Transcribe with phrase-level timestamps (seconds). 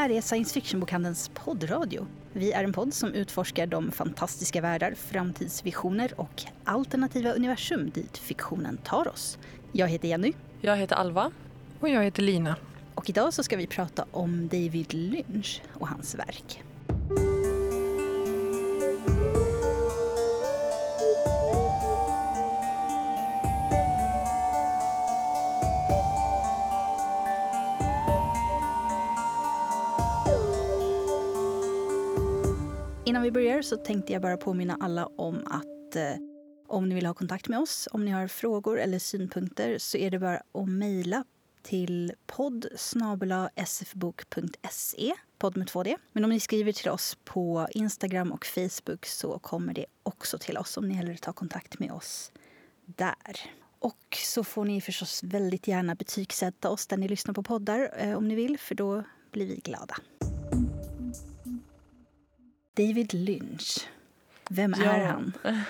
[0.00, 2.06] här är Science Fiction-bokhandelns poddradio.
[2.32, 8.76] Vi är en podd som utforskar de fantastiska världar, framtidsvisioner och alternativa universum dit fiktionen
[8.76, 9.38] tar oss.
[9.72, 10.32] Jag heter Jenny.
[10.60, 11.30] Jag heter Alva.
[11.80, 12.56] Och jag heter Lina.
[12.94, 16.62] Och idag så ska vi prata om David Lynch och hans verk.
[33.60, 36.14] Innan så tänkte jag bara påminna alla om att eh,
[36.68, 40.10] om ni vill ha kontakt med oss, om ni har frågor eller synpunkter så är
[40.10, 41.24] det bara att mejla
[41.62, 42.66] till podd
[43.66, 45.96] sfbok.se, podd med 2D.
[46.12, 50.58] Men om ni skriver till oss på Instagram och Facebook så kommer det också till
[50.58, 52.32] oss om ni hellre tar kontakt med oss
[52.86, 53.40] där.
[53.78, 58.16] Och så får ni förstås väldigt gärna betygsätta oss där ni lyssnar på poddar eh,
[58.16, 59.96] om ni vill, för då blir vi glada.
[62.74, 63.78] David Lynch.
[64.50, 64.90] Vem Ja.
[64.92, 65.32] är han?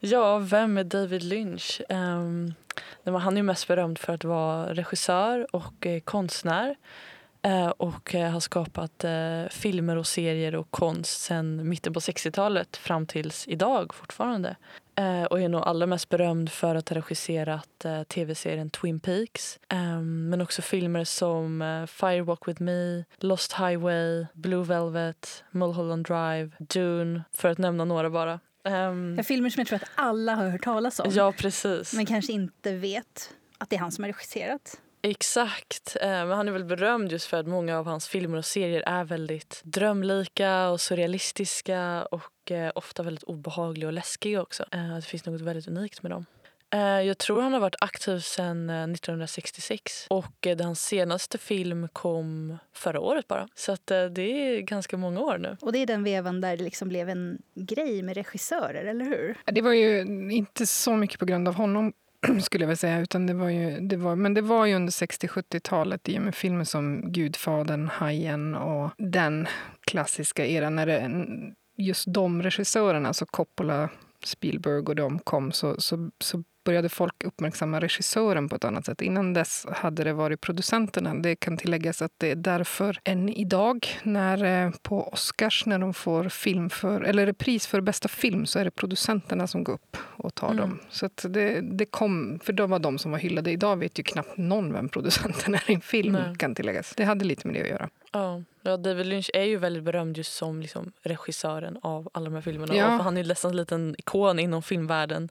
[0.00, 1.80] Ja, vem är David Lynch?
[1.88, 2.54] Um,
[3.04, 6.76] han är mest berömd för att vara regissör och eh, konstnär
[7.42, 12.76] eh, och eh, har skapat eh, filmer och serier och konst sedan mitten på 60-talet
[12.76, 14.56] fram tills idag fortfarande.
[15.00, 19.58] Eh, och är nog allra mest berömd för att ha regisserat eh, tv-serien Twin Peaks.
[19.68, 26.06] Ehm, men också filmer som eh, Fire Walk With Me, Lost Highway, Blue Velvet, Mulholland
[26.06, 28.40] Drive, Dune, för att nämna några bara.
[28.64, 31.92] Ehm, Filmer som jag tror att alla har hört talas om, ja, precis.
[31.94, 34.80] men kanske inte vet att det är han som har regisserat.
[35.02, 35.96] Exakt.
[36.00, 38.82] Eh, Men han är väl berömd just för att många av hans filmer och serier
[38.86, 44.64] är väldigt drömlika och surrealistiska och eh, ofta väldigt obehagliga och läskiga också.
[44.72, 46.26] Eh, Det finns något väldigt unikt med dem.
[47.06, 53.00] Jag tror han har varit aktiv sedan eh, 1966 och hans senaste film kom förra
[53.00, 53.48] året bara.
[53.54, 55.56] Så att det är ganska många år nu.
[55.60, 59.38] Och det är den vevan där det liksom blev en grej med regissörer, eller hur?
[59.46, 61.92] Det var ju inte så mycket på grund av honom
[62.40, 63.00] skulle jag vilja säga.
[63.00, 66.34] Utan det var ju, det var, men det var ju under 60-70-talet i och med
[66.34, 69.46] filmer som Gudfadern, Hajen och den
[69.80, 71.10] klassiska eran när det,
[71.76, 73.88] just de regissörerna, alltså Coppola,
[74.24, 79.02] Spielberg och de kom så, så, så började folk uppmärksamma regissören på ett annat sätt.
[79.02, 81.14] Innan dess hade det varit producenterna.
[81.14, 85.94] Det kan tilläggas att det är därför än idag när eh, på Oscars när de
[85.94, 89.96] får film för, eller pris för bästa film så är det producenterna som går upp
[90.16, 90.60] och tar Mm.
[90.60, 90.78] dem.
[90.90, 93.50] Så det, det kom, för de var de som var hyllade.
[93.50, 96.36] Idag vet ju knappt någon vem producenten är i en film Nej.
[96.38, 96.92] kan tilläggas.
[96.96, 97.88] Det hade lite med det att göra.
[98.12, 98.42] Ja.
[98.62, 102.42] Ja, David Lynch är ju väldigt berömd just som liksom, regissören av alla de här
[102.42, 102.76] filmerna.
[102.76, 102.98] Ja.
[102.98, 105.28] Och han är nästan en liten ikon inom filmvärlden.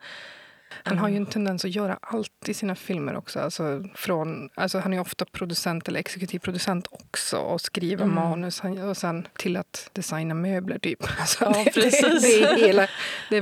[0.84, 1.24] Han har ju Mm.
[1.26, 3.40] en tendens att göra allt i sina filmer också.
[3.40, 8.16] Alltså från, alltså han är ofta producent eller exekutiv producent också och skriver Mm.
[8.16, 11.00] manus och sen till att designa möbler typ.
[11.20, 12.02] Alltså Ja, det, precis.
[12.22, 12.88] Det, det är hela,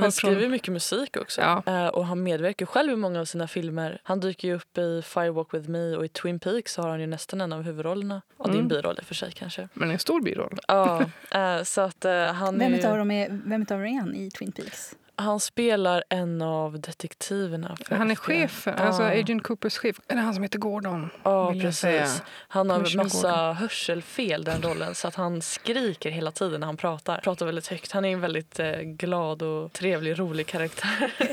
[0.00, 1.40] Han skriver från, mycket musik också.
[1.40, 1.62] Ja.
[1.66, 4.00] Eh, och han medverkar själv i många av sina filmer.
[4.04, 7.00] Han dyker ju upp i Fire Walk With Me och i Twin Peaks har han
[7.00, 8.22] ju nästan en av huvudrollerna.
[8.38, 8.68] Ja, det är en Mm.
[8.68, 9.68] biroll i och för sig kanske.
[9.74, 10.58] men en stor biroll.
[10.68, 11.00] Ja,
[11.30, 14.14] eh, så att eh, han, Vem är ju, dem är, vem utav dem är han
[14.14, 14.94] i Twin Peaks?
[15.18, 17.76] Han spelar en av detektiverna.
[17.84, 18.38] för Han är FBI.
[18.48, 19.20] chef, alltså Ja.
[19.20, 20.00] Agent Coopers chef.
[20.08, 21.10] Är det han som heter Gordon?
[21.22, 22.22] Ja, precis.
[22.48, 27.18] Han har massa hörselfel den rollen så att han skriker hela tiden när han pratar.
[27.18, 27.92] Pratar väldigt högt.
[27.92, 31.12] Han är en väldigt eh, glad och trevlig, rolig karaktär.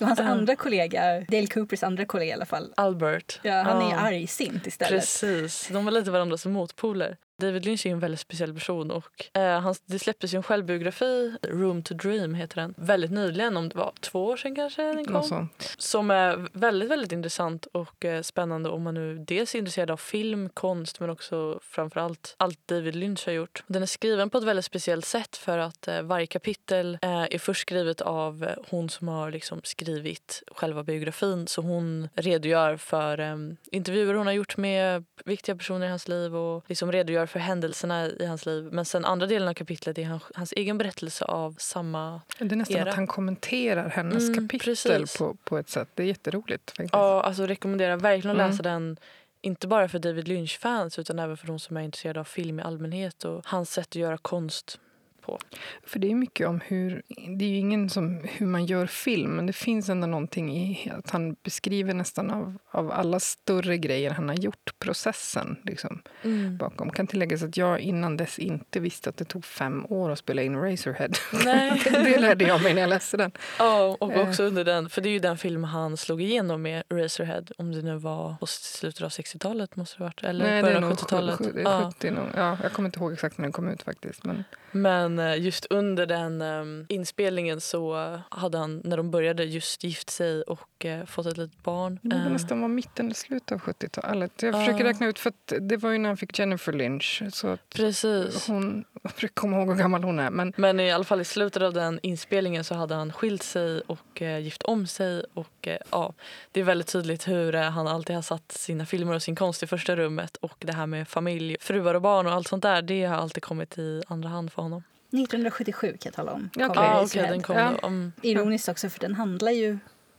[0.00, 0.24] Och hans Ja.
[0.24, 2.72] andra kollega, Dale Coopers andra kollega i alla fall.
[2.76, 3.40] Albert.
[3.42, 3.96] Ja, han är Ja.
[3.98, 5.00] argsint istället.
[5.00, 7.16] Precis, de var lite varandras motpoler.
[7.40, 11.82] David Lynch är en väldigt speciell person och eh, han, det släpptes en självbiografi, Room
[11.82, 15.48] to Dream heter den, väldigt nyligen, om det var två år sedan kanske den kom.
[15.78, 19.96] Som är väldigt, väldigt intressant och eh, spännande om man nu dels är intresserad av
[19.96, 23.64] film, konst men också framförallt allt David Lynch har gjort.
[23.66, 27.38] Den är skriven på ett väldigt speciellt sätt för att eh, varje kapitel eh, är
[27.38, 31.46] först skrivet av eh, hon som har liksom skrivit själva biografin.
[31.46, 33.36] Så hon redogör för eh,
[33.72, 38.06] intervjuer hon har gjort med viktiga personer i hans liv och liksom redogör för händelserna
[38.06, 38.68] i hans liv.
[38.72, 42.56] Men sen andra delen av kapitlet är hans, hans egen berättelse av samma Det är
[42.56, 42.88] nästan Era.
[42.90, 45.16] att han kommenterar hennes Mm, kapitel precis.
[45.18, 45.88] på, på ett sätt.
[45.94, 46.70] Det är jätteroligt.
[46.70, 46.92] Faktiskt.
[46.92, 48.50] Ja, alltså rekommenderar verkligen att Mm.
[48.50, 48.96] läsa den.
[49.40, 52.62] Inte bara för David Lynch-fans utan även för de som är intresserade av film i
[52.62, 54.80] allmänhet och hans sätt att göra konst
[55.28, 55.38] på.
[55.86, 57.02] För det är mycket om hur,
[57.38, 60.92] det är ju ingen som hur man gör film, men det finns ändå någonting i
[60.98, 66.56] att han beskriver nästan av, av alla större grejer han har gjort, processen liksom, Mm.
[66.56, 66.90] bakom.
[66.90, 70.42] Kan tilläggas att jag innan dess inte visste att det tog fem år att spela
[70.42, 71.08] in Razorhead.
[71.44, 71.82] Nej.
[71.90, 73.32] det lärde jag mig när jag läste den.
[73.58, 74.28] Ja, och Eh.
[74.28, 77.72] också under den, för det är ju den film han slog igenom med Razorhead, om
[77.72, 80.98] det nu var på slutet av 60-talet måste det varit, eller Nej, början av nog
[80.98, 81.36] 70-talet.
[81.38, 81.92] 70, Ja.
[81.96, 82.24] 70 nog.
[82.36, 84.24] Ja, jag kommer inte ihåg exakt när den kom ut faktiskt.
[84.24, 89.84] Men, Men eh, just under den eh, inspelningen så hade han, när de började, just
[89.84, 91.98] gift sig och eh, fått ett litet barn.
[92.02, 94.42] det var Eh, nästan var mitten eller slutet av 70-talet.
[94.42, 94.58] Jag Ja.
[94.58, 97.22] försöker räkna ut, för det var ju när han fick Jennifer Lynch.
[97.32, 98.46] Så Precis.
[98.48, 100.30] hon, jag försöker komma ihåg hur gammal hon är.
[100.30, 103.80] Men Men i alla fall i slutet av den inspelningen så hade han skilt sig
[103.80, 105.22] och gift om sig.
[105.34, 106.12] Och, ja,
[106.52, 109.66] det är väldigt tydligt hur han alltid har satt sina filmer och sin konst i
[109.66, 110.36] första rummet.
[110.36, 113.42] Och det här med familj, fruar och barn och allt sånt där, det har alltid
[113.42, 114.82] kommit i andra hand för honom.
[115.12, 116.50] 1977 kan jag tala om.
[116.54, 116.60] Ja.
[116.62, 117.30] Ja, okej, Razorhead.
[117.30, 117.74] den kom Ja.
[117.82, 117.86] då.
[117.86, 118.12] Mm.
[118.22, 119.78] Ironiskt också för den handlar ju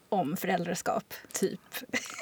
[0.09, 1.59] om föräldraskap, typ.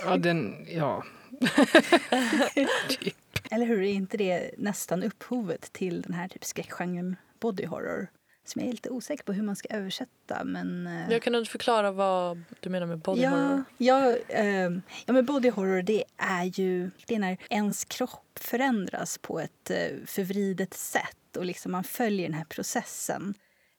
[0.06, 1.04] ja, den, ja.
[2.90, 3.16] typ.
[3.52, 3.82] Eller hur?
[3.82, 8.08] Är inte det nästan upphovet till den här typ skräckgenren body horror?
[8.46, 10.44] Som jag är lite osäker på hur man ska översätta.
[10.44, 13.64] Men, eh, Jag kan du förklara vad du menar med body ja, horror?
[13.78, 19.18] ja, ehm, ja, men body horror det är ju det är när ens kropp förändras
[19.18, 23.34] på ett eh, förvridet sätt och liksom man följer den här processen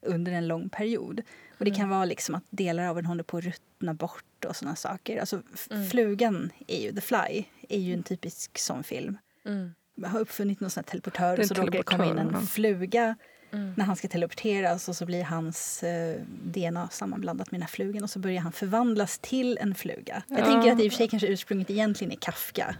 [0.06, 1.22] under en lång period.
[1.58, 4.56] Och Det kan vara liksom att delar av en håller på att ruttna bort och
[4.56, 5.20] såna saker.
[5.20, 5.86] Alltså, Mm.
[5.90, 9.18] Flugan, är ju, The Fly, är ju en typisk sån film.
[9.46, 9.74] Mm.
[9.96, 13.16] Man har uppfunnit någon sån teleportör och så råkar det komma in en fluga
[13.52, 13.74] Mm.
[13.76, 18.02] när han ska teleporteras och så blir hans eh, DNA sammanblandat med den här flugan
[18.02, 20.22] och så börjar han förvandlas till en fluga.
[20.28, 20.44] Jag Ja.
[20.44, 22.76] tänker att i och för sig kanske ursprunget egentligen är Kafka.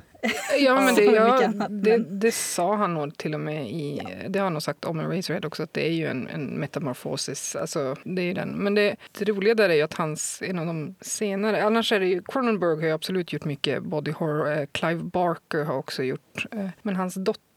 [0.58, 4.00] Ja, men det, ja, annat, det, det sa han nog till och med i...
[4.28, 6.44] Det har han nog sagt om en Razorhead också, att det är ju en, en
[6.44, 7.56] metamorfosis.
[7.56, 8.48] Alltså, det är den.
[8.48, 11.64] Men det, det roliga där är ju att hans, en av de senare...
[11.64, 12.22] Annars är det ju...
[12.22, 14.52] Cronenberg har ju absolut gjort mycket body horror.
[14.52, 16.46] Eh, Clive Barker har också gjort.
[16.52, 17.47] Eh, men hans dotter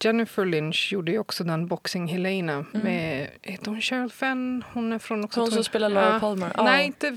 [0.00, 3.28] Jennifer Lynch gjorde ju också den Boxing Helena med...
[3.42, 4.64] Heter hon Cheryl Fenn?
[4.72, 5.24] Hon är från...
[5.24, 6.20] Också Hon som spelar Laura Ja.
[6.20, 6.52] Palmer.
[6.56, 6.64] Ja.
[6.64, 7.10] Nej, inte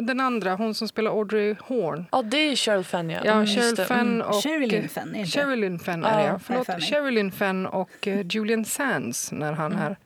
[0.00, 0.54] den andra.
[0.54, 2.04] Hon som spelar Audrey Horn.
[2.12, 3.20] Ja, det är Cheryl Fenn ja.
[3.24, 3.76] Ja, Mm, Cheryl.
[3.76, 4.26] Fenn Mm.
[4.26, 4.42] och...
[4.42, 5.30] Sherilyn Fenn, är det inte?
[5.30, 6.80] Sherilyn Fenn Ja, är det, ja.
[6.80, 9.84] Sherilyn Fenn och eh, Julian Sands när han Mm.
[9.84, 9.96] är...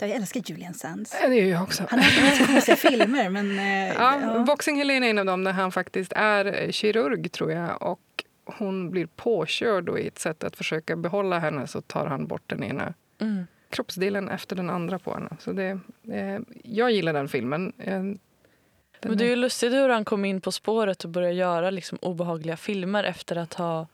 [0.00, 1.16] Jag älskar Julian Sands.
[1.22, 1.82] Ja, det är jag också.
[1.90, 3.58] Han har inte så konstiga filmer men...
[3.58, 4.38] Eh, Ja, ja.
[4.38, 7.82] Boxing Helene är en av dem där han faktiskt är eh, kirurg, tror jag.
[7.82, 8.00] Och
[8.58, 12.42] hon blir påkörd då i ett sätt att försöka behålla henne så tar han bort
[12.46, 13.46] den ena Mm.
[13.70, 15.36] kroppsdelen efter den andra på henne.
[15.40, 15.78] Så det,
[16.12, 17.72] eh, jag gillar den filmen.
[17.78, 18.18] Eh, den
[19.02, 21.98] Men det är ju lustigt hur han kom in på spåret och började göra liksom
[22.02, 23.86] obehagliga filmer efter att ha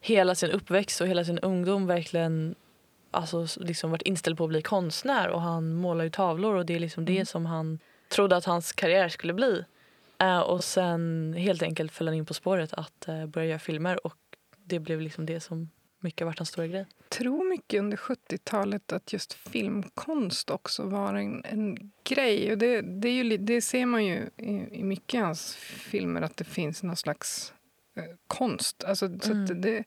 [0.00, 2.54] hela sin uppväxt och hela sin ungdom verkligen
[3.10, 5.28] alltså, liksom varit inställd på att bli konstnär.
[5.28, 7.78] Och Han målar ju tavlor och det är liksom det som han
[8.08, 9.64] trodde att hans karriär skulle bli.
[10.20, 14.06] Eh, och sen helt enkelt föll han in på spåret att eh, börja göra filmer
[14.06, 14.16] och
[14.64, 15.70] det blev liksom det som
[16.00, 16.86] mycket har varit hans stora grej.
[17.08, 22.52] tror mycket under 70-talet att just filmkonst också var en, en grej.
[22.52, 26.22] Och det, det, är ju, det ser man ju i, i mycket av hans filmer,
[26.22, 27.52] att det finns någon slags
[27.96, 28.84] eh, konst.
[28.84, 29.44] Alltså, så Mm.
[29.44, 29.84] att det,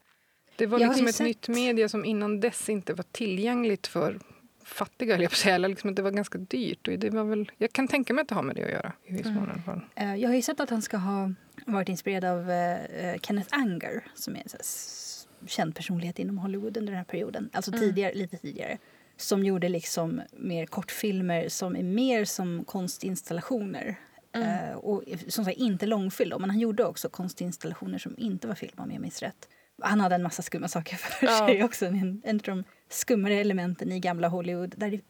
[0.56, 4.20] det var Jag liksom ett sett- nytt media som innan dess inte var tillgängligt för
[4.69, 5.56] fattiga, höll jag på att säga.
[5.56, 6.88] Eller liksom att det var ganska dyrt.
[6.88, 8.94] Och det var väl, jag kan tänka mig att det har med det att göra.
[9.06, 9.81] I viss mån i alla fall.
[9.95, 11.33] Eh, Jag har ju sett att han ska ha
[11.66, 16.98] varit inspirerad av eh, Kenneth Anger som är en känd personlighet inom Hollywood under den
[16.98, 17.50] här perioden.
[17.54, 17.81] Alltså Mm.
[17.81, 18.77] tidigare, lite tidigare.
[19.18, 23.95] Som gjorde liksom mer kortfilmer som är mer som konstinstallationer.
[24.33, 24.69] Mm.
[24.69, 28.73] Eh, och som sagt inte långfilm men han gjorde också konstinstallationer som inte var film
[28.78, 29.47] om jag minns rätt.
[29.81, 31.38] Han hade en massa skumma saker för Ja.
[31.48, 31.86] sig också.
[31.86, 35.02] En, en av de skummare elementen i gamla Hollywood där det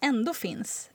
[0.00, 0.90] ändå finns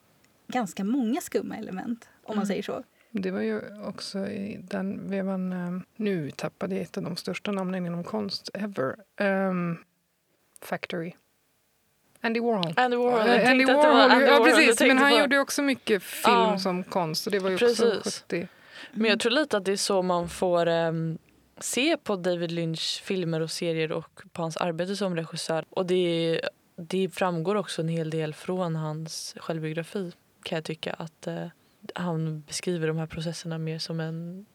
[0.48, 2.46] ganska många skumma element om man Mm.
[2.48, 2.84] säger så.
[3.12, 5.54] Det var ju också i den vevan...
[5.54, 8.96] eh, nu tappade jag ett av de största namnen inom konst ever.
[9.18, 9.78] Ehm,
[10.62, 11.14] Factory.
[12.22, 12.74] Andy Warhol.
[12.78, 13.20] Andy Warhol.
[13.24, 14.80] Tänkte Andy Warhol, Andy ja, Warhol du precis.
[14.88, 15.20] Men han på.
[15.20, 16.60] gjorde också mycket film Ja.
[16.60, 17.26] som konst.
[17.26, 18.20] Och det var ju också Precis.
[18.28, 18.48] 70.
[18.94, 21.18] Men jag tror lite att det är så man får em,
[21.64, 25.66] se på David Lynch filmer och serier och på hans arbete som regissör.
[25.70, 26.42] Och det,
[26.76, 30.12] det framgår också en hel del från hans självbiografi
[30.44, 30.94] kan jag tycka.
[30.94, 31.48] Att eh,
[31.96, 34.46] han beskriver de här processerna mer som en,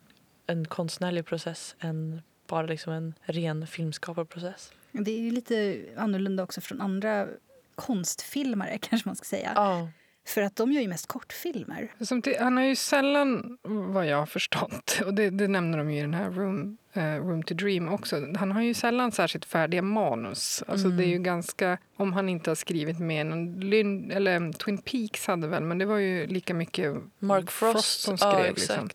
[0.46, 4.72] en konstnärlig process än bara liksom en ren filmskaparprocess.
[4.92, 7.28] Det är ju lite annorlunda också från andra
[7.74, 9.52] konstfilmare kanske man ska säga.
[9.54, 9.88] Ja.
[10.26, 11.92] För att de gör ju mest kortfilmer.
[12.00, 15.90] Som till, han har ju sällan, vad jag har förstått, och det, det nämner de
[15.90, 19.44] ju i den här Room, eh, Room to Dream också, han har ju sällan särskilt
[19.44, 20.62] färdiga manus.
[20.68, 24.78] Alltså det är ju ganska, om han inte har skrivit med någon, Lyn, eller Twin
[24.78, 28.32] Peaks hade väl, men det var ju lika mycket Mark Frost, Frost som skrev.
[28.32, 28.88] ja, liksom.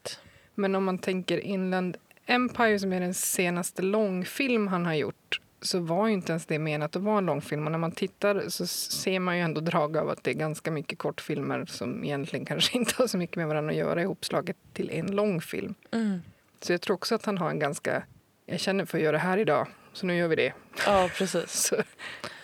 [0.55, 5.79] Men om man tänker Inland Empire som är den senaste långfilm han har gjort så
[5.79, 7.65] var ju inte ens det menat att vara en långfilm.
[7.65, 10.71] Och när man tittar så ser man ju ändå drag av att det är ganska
[10.71, 14.89] mycket kortfilmer som egentligen kanske inte har så mycket med varandra att göra ihopslaget till
[14.89, 15.75] en långfilm.
[15.91, 16.21] Mm.
[16.59, 18.03] Så jag tror också att han har en ganska...
[18.45, 20.53] Jag känner för att göra det här idag, så nu gör vi det.
[20.85, 21.51] Ja, precis.
[21.51, 21.75] Så,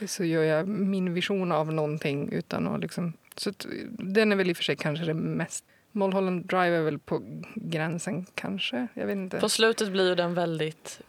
[0.07, 3.13] så gör jag min vision av någonting utan att liksom...
[3.36, 5.65] Så att, den är väl i och för sig kanske det mest...
[5.91, 7.21] Mulholland Drive är väl på
[7.55, 8.88] gränsen kanske.
[8.93, 9.39] Jag vet inte.
[9.39, 11.01] På slutet blir den väldigt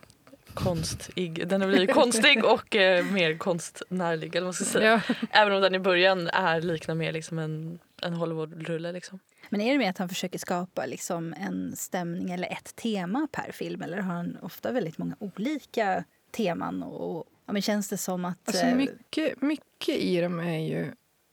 [0.54, 1.48] konstig.
[1.48, 4.28] Den blir ju konstig och eh, mer konstnärlig.
[4.36, 5.02] Eller vad man ska säga.
[5.08, 5.14] Ja.
[5.30, 8.92] Även om den i början är liknar mer liksom en, en Hollywood-rulle.
[8.92, 9.18] Liksom.
[9.50, 13.52] Men är det mer att han försöker skapa liksom en stämning eller ett tema per
[13.52, 13.82] film?
[13.82, 16.82] Eller har han ofta väldigt många olika teman?
[16.82, 18.38] Och, ja, men känns det som att...
[18.48, 20.82] Alltså eh, mycket, mycket i dem är ju...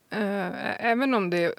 [0.10, 1.54] eh, även om det...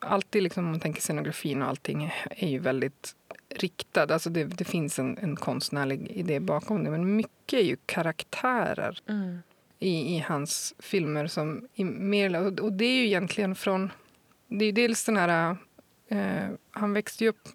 [0.00, 3.14] Alltid liksom, om man tänker scenografin och allting är ju väldigt
[3.48, 4.12] riktad.
[4.12, 6.90] Alltså det, det finns en, en konstnärlig idé bakom det.
[6.90, 9.38] Men mycket är ju karaktärer Mm.
[9.78, 11.26] i, i hans filmer.
[11.26, 13.92] som mer, och, det är ju egentligen från...
[14.48, 15.56] Det är dels den här...
[16.08, 17.48] Eh, han växte ju upp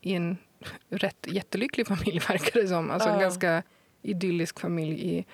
[0.00, 0.36] i en
[0.88, 2.90] rätt jättelycklig familj, verkar det som.
[2.90, 3.62] Alltså en ganska
[4.02, 5.24] idyllisk familj i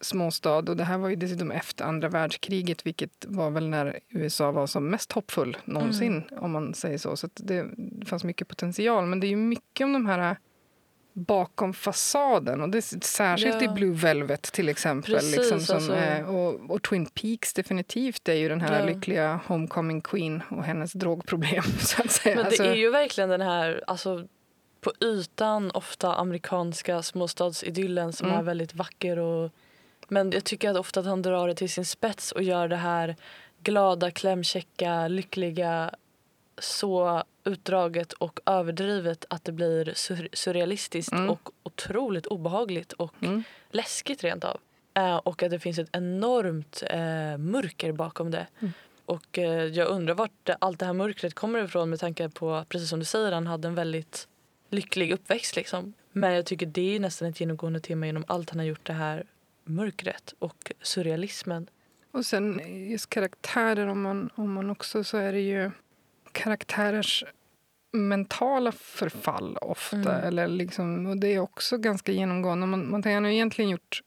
[0.00, 0.56] småstad.
[0.58, 4.66] Och det här var ju dessutom efter andra världskriget vilket var väl när USA var
[4.66, 7.16] som mest hoppfull någonsin, om man säger så.
[7.16, 7.66] Så det,
[8.06, 9.06] fanns mycket potential.
[9.06, 10.36] Men det är ju mycket om de här
[11.12, 12.60] bakom fasaden.
[12.62, 13.70] Och det, är särskilt Ja.
[13.70, 15.14] i Blue Velvet till exempel.
[15.14, 15.94] Precis, liksom, som, alltså.
[15.94, 18.86] eh, och, och Twin Peaks definitivt är ju den här Ja.
[18.86, 21.62] lyckliga homecoming queen och hennes drogproblem.
[21.78, 22.36] Så att säga.
[22.36, 24.26] Men Alltså, det är ju verkligen den här alltså,
[24.80, 28.38] på ytan ofta amerikanska småstadsidyllen som Mm.
[28.38, 29.18] är väldigt vacker.
[29.18, 29.50] Och,
[30.08, 32.76] men jag tycker att ofta att han drar det till sin spets och gör det
[32.76, 33.16] här
[33.62, 35.90] glada, klämkäcka, lyckliga
[36.58, 41.30] så utdraget och överdrivet att det blir sur- surrealistiskt Mm.
[41.30, 43.42] och otroligt obehagligt och Mm.
[43.70, 44.60] läskigt rent av.
[44.94, 48.46] Eh, och att det finns ett enormt eh, mörker bakom det.
[48.60, 48.72] Mm.
[49.06, 52.88] Och eh, jag undrar vart allt det här mörkret kommer ifrån med tanke på, precis
[52.90, 54.28] som du säger, han hade en väldigt
[54.70, 55.92] lycklig uppväxt liksom.
[56.12, 58.92] Men jag tycker det är nästan ett genomgående tema genom allt han har gjort det
[58.92, 59.24] här
[59.68, 61.70] mörkret och surrealismen.
[62.10, 62.60] Och sen
[62.90, 65.70] just karaktärer, om man, om man också så är det ju
[66.32, 67.24] karaktärers
[67.92, 69.96] mentala förfall ofta.
[69.96, 70.24] Mm.
[70.24, 72.66] Eller liksom, och det är också ganska genomgående.
[72.66, 74.00] Man, man har egentligen gjort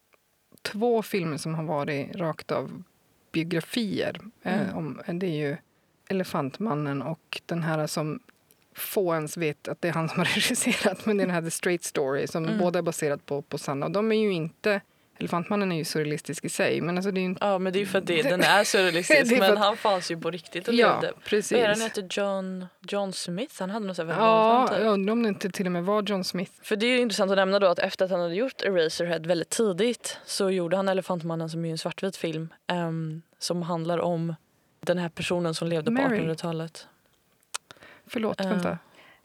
[0.61, 2.83] två filmer som har varit rakt av
[3.31, 4.19] biografier.
[4.43, 4.59] Mm.
[4.59, 5.57] Eh, om, det är ju
[6.09, 8.19] Elefantmannen och den här som
[8.75, 11.05] få ens vet att det är han som har regisserat.
[11.05, 12.59] Men det är den här The Straight Story som Mm.
[12.59, 13.85] båda är baserat på, på sanna.
[13.85, 14.81] Och de är ju inte...
[15.21, 16.81] Elefantmannen är ju surrealistisk i sig.
[16.81, 18.63] Men alltså det är inte Ja, men det är ju för att det, den är
[18.63, 19.31] surrealistisk.
[19.31, 21.17] Är men att- han fanns ju på riktigt och Ja, levde.
[21.25, 21.51] precis.
[21.51, 22.07] Vad är han heter?
[22.09, 23.55] John, John Smith?
[23.59, 26.23] Han hade något väldigt Ja, jag undrar om det inte till och med var John
[26.23, 26.51] Smith.
[26.63, 29.19] För det är ju intressant att nämna då att efter att han hade gjort Eraserhead
[29.19, 34.35] väldigt tidigt så gjorde han Elefantmannen som är en svartvit film ehm, som handlar om
[34.79, 36.19] den här personen som levde på Mary.
[36.19, 36.87] 1800-talet.
[38.07, 38.49] Förlåt, Eh.
[38.49, 38.77] vänta.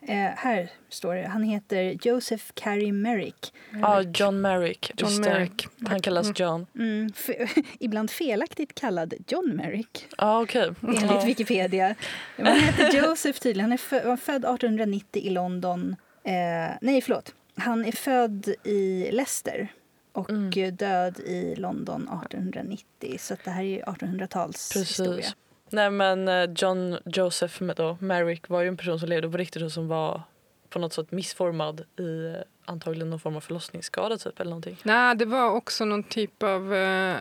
[0.08, 1.26] Eh, här står det.
[1.28, 3.52] Han heter Joseph Carey Merrick.
[3.82, 4.92] Ja, John Merrick.
[4.96, 5.30] John just det.
[5.30, 5.66] Merrick.
[5.88, 6.34] Han kallas Mm.
[6.38, 6.66] John.
[6.78, 7.12] Mm,
[7.80, 10.70] ibland felaktigt kallad John Merrick, Ja, okej.
[10.82, 11.22] enligt Ja.
[11.24, 11.94] Wikipedia.
[12.36, 13.64] Men han heter Joseph tydligen.
[13.64, 15.96] Han är fö- var född 1890 i London.
[16.24, 16.32] Eh,
[16.80, 17.34] nej, förlåt.
[17.56, 19.68] Han är född i Leicester
[20.12, 20.76] och Mm.
[20.76, 23.16] död i London 1890.
[23.18, 25.26] Så det här är ju 1800-tals historia.
[25.70, 29.62] Nej men eh, John Joseph då, Merrick var ju en person som levde på riktigt
[29.62, 30.22] och som var
[30.68, 34.76] på något sätt missformad i eh, antagligen någon form av förlossningsskada typ eller någonting.
[34.82, 36.74] Nej, det var också någon typ av...
[36.74, 37.16] Eh,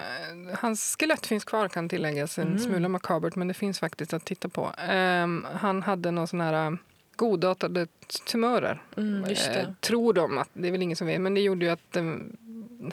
[0.59, 2.37] hans skelett finns kvar kan tilläggas.
[2.39, 2.59] En Mm.
[2.59, 4.71] smula makabert, men det finns faktiskt att titta på.
[4.89, 6.77] Ehm, han hade någon sån här eh,
[7.15, 7.87] godartade
[8.31, 8.81] tumörer.
[8.97, 9.75] Mm, Eh, det.
[9.81, 12.03] tror de att, det är väl ingen som vet, men det gjorde ju att eh,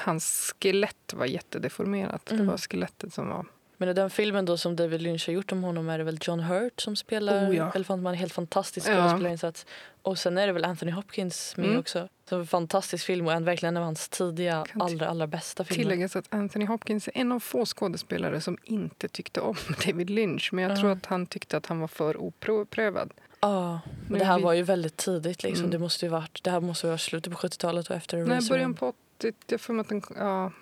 [0.00, 2.26] hans skelett var jättedeformerat.
[2.26, 2.46] Det Mm.
[2.46, 3.46] var skelettet som var...
[3.82, 6.18] Men i den filmen då som David Lynch har gjort om honom är det väl
[6.22, 7.72] John Hurt som spelar Oh, ja.
[7.74, 8.18] Elefantmannen.
[8.18, 8.92] Helt fantastisk Ja.
[8.94, 9.66] skådespelarinsats.
[10.02, 11.78] Och sen är det väl Anthony Hopkins med Mm.
[11.78, 12.08] också.
[12.28, 15.82] Så en fantastisk film och en verkligen en av hans tidiga allra, allra bästa filmer.
[15.84, 20.48] Tilläggas att Anthony Hopkins är en av få skådespelare som inte tyckte om David Lynch.
[20.52, 20.76] Men jag Ja.
[20.76, 23.10] tror att han tyckte att han var för oprövad.
[23.40, 25.64] Ja, men det här var ju väldigt tidigt liksom.
[25.64, 25.70] Mm.
[25.70, 28.40] Det måste ju varit, det här måste ju vara slutet på 70-talet och efter Nej,
[28.48, 28.92] början på
[29.28, 30.52] 80, jag får att den, ja.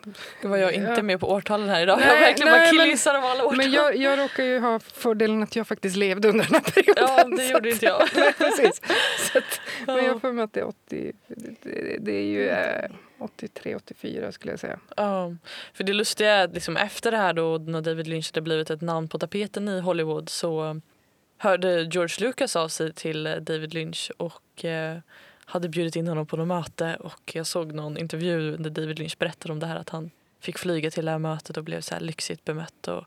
[0.40, 1.02] Gud vad jag inte Ja.
[1.02, 1.98] med på årtalen här idag.
[1.98, 3.56] Nej, jag verkligen nej, bara men- killgissar om alla årtal.
[3.56, 7.04] Men jag, jag råkar ju ha fördelen att jag faktiskt levde under den här perioden.
[7.08, 8.08] Ja, det gjorde att- inte jag.
[8.16, 8.80] Nej, precis.
[9.34, 10.20] Att, men jag Ja.
[10.20, 11.12] för mig att det är 80,
[11.62, 14.78] det, det är ju eh, 83, 84 skulle jag säga.
[14.96, 15.34] Ja,
[15.72, 18.70] för det lustiga är att liksom efter det här då när David Lynch hade blivit
[18.70, 20.80] ett namn på tapeten i Hollywood så
[21.38, 24.98] hörde George Lucas av sig till eh, David Lynch och eh,
[25.50, 29.18] hade bjudit in honom på något möte och jag såg någon intervju där David Lynch
[29.18, 31.94] berättade om det här att han fick flyga till det här mötet och blev så
[31.94, 33.04] här lyxigt bemött och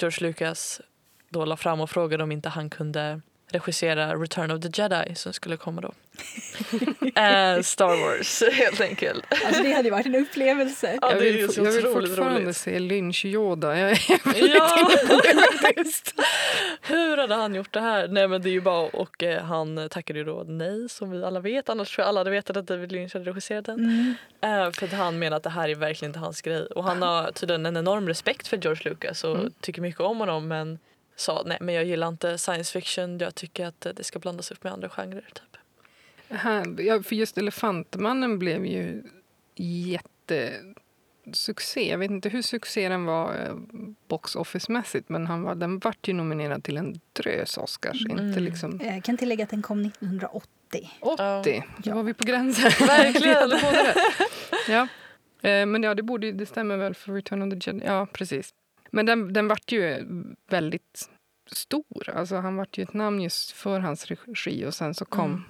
[0.00, 0.80] George Lucas
[1.28, 3.20] då la fram och frågade om inte han kunde
[3.52, 5.92] regissera Return of the Jedi som skulle komma då.
[7.14, 9.24] eh, Star Wars helt enkelt.
[9.46, 10.98] Alltså det hade ju varit en upplevelse.
[11.02, 12.56] Ja, jag det är vill, jag vill otroligt fortfarande roligt.
[12.56, 13.78] se Lynch Yoda.
[13.78, 14.90] Jag är väldigt Ja.
[16.82, 18.08] Hur hade han gjort det här?
[18.08, 21.24] Nej men det är ju bara och eh, han tackade ju då nej som vi
[21.24, 21.68] alla vet.
[21.68, 23.78] Annars tror jag alla hade vetat att David Lynch hade regisserat den.
[23.78, 24.14] Mm.
[24.66, 26.66] Eh, för att han menar att det här är verkligen inte hans grej.
[26.66, 29.52] Och han har tydligen en enorm respekt för George Lucas och Mm.
[29.60, 30.78] tycker mycket om honom men
[31.16, 33.18] sa nej men jag gillar inte science fiction.
[33.18, 35.24] Jag tycker att eh, det ska blandas upp med andra genrer.
[35.34, 35.49] Typ.
[36.30, 39.02] Han, ja, för just Elefantmannen blev ju
[41.24, 41.90] jättesuccé.
[41.90, 43.54] Jag vet inte hur succé den var eh,
[44.08, 48.04] box office-mässigt men han var, den vart ju nominerad till en drös Oscars.
[48.06, 48.26] Mm.
[48.28, 50.90] Inte liksom Jag kan tillägga att den kom 1980.
[51.00, 51.64] 80.
[51.78, 51.94] Då Ja.
[51.94, 52.70] var vi på gränsen.
[52.86, 53.50] Verkligen.
[54.68, 54.88] Ja.
[55.48, 57.84] Eh, Men ja, det, borde, det stämmer väl för Return of the Jedi.
[57.86, 58.50] Ja, precis.
[58.90, 60.04] Men den, den vart ju
[60.50, 61.08] väldigt
[61.52, 62.10] stor.
[62.14, 65.30] Alltså, han vart ju ett namn just för hans regi och sen så kom...
[65.30, 65.42] Mm.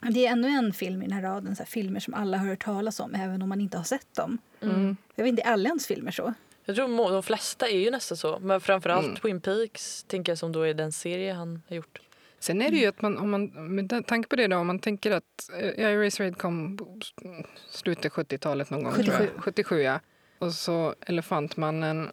[0.00, 2.46] Det är ännu en film i den här raden, så här, filmer som alla har
[2.46, 4.38] hört talas om även om man inte har sett dem.
[4.60, 4.96] Mm.
[5.14, 6.34] Jag vet inte, är alla ens filmer så?
[6.64, 8.38] Jag tror må- de flesta är ju nästan så.
[8.38, 9.16] Men framförallt Mm.
[9.16, 12.00] Twin Peaks tänker jag som då är den serie han har gjort.
[12.38, 14.78] Sen är det ju att man, om man, med tanke på det då, om man
[14.78, 16.78] tänker att eh, ja, Eraserhead kom
[17.24, 18.92] mm, slutet 70-talet någon gång.
[18.94, 19.16] tror jag.
[19.18, 19.32] 77.
[19.40, 20.00] 77 ja.
[20.38, 22.08] Och så Elefantmannen.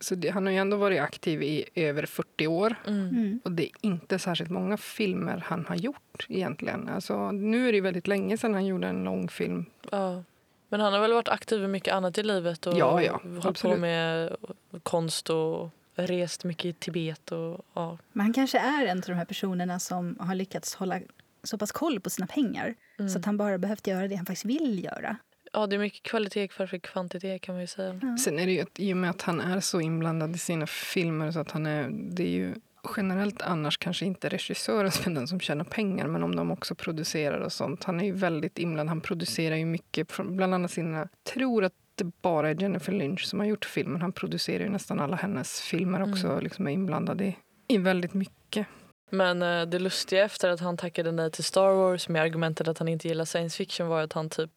[0.00, 2.74] Så det, han har ju ändå varit aktiv i över 40 år.
[2.86, 3.08] Mm.
[3.08, 3.40] Mm.
[3.44, 6.88] Och det är inte särskilt många filmer han har gjort egentligen.
[6.88, 9.64] Alltså, nu är det väldigt länge sedan han gjorde en långfilm.
[9.90, 10.22] Ja.
[10.68, 13.62] Men han har väl varit aktiv i mycket annat i livet och Ja, ja, hållit
[13.62, 14.36] på med
[14.82, 17.32] konst och rest mycket i Tibet.
[17.32, 17.98] Och, ja.
[18.12, 21.00] Men han kanske är en av de här personerna som har lyckats hålla
[21.42, 23.08] så pass koll på sina pengar Mm.
[23.08, 25.16] så att han bara behövt göra det han faktiskt vill göra.
[25.60, 28.00] Ja, det är mycket kvalitet kvar för kvantitet kan man ju säga.
[28.02, 28.16] Ja.
[28.18, 30.66] Sen är det ju att i och med att han är så inblandad i sina
[30.66, 32.54] filmer så att han är, det är ju
[32.96, 36.74] generellt annars kanske inte regissören som är den som tjänar pengar men om de också
[36.74, 37.84] producerar och sånt.
[37.84, 38.88] Han är ju väldigt inblandad.
[38.88, 43.38] Han producerar ju mycket, bland annat sina, tror att det bara är Jennifer Lynch som
[43.38, 44.02] har gjort filmen.
[44.02, 47.36] Han producerar ju nästan alla hennes filmer också och liksom är inblandad i,
[47.68, 48.66] i väldigt mycket.
[49.10, 52.78] Men eh, det lustiga efter att han tackade nej till Star Wars med argumentet att
[52.78, 54.50] han inte gillar science fiction var att han typ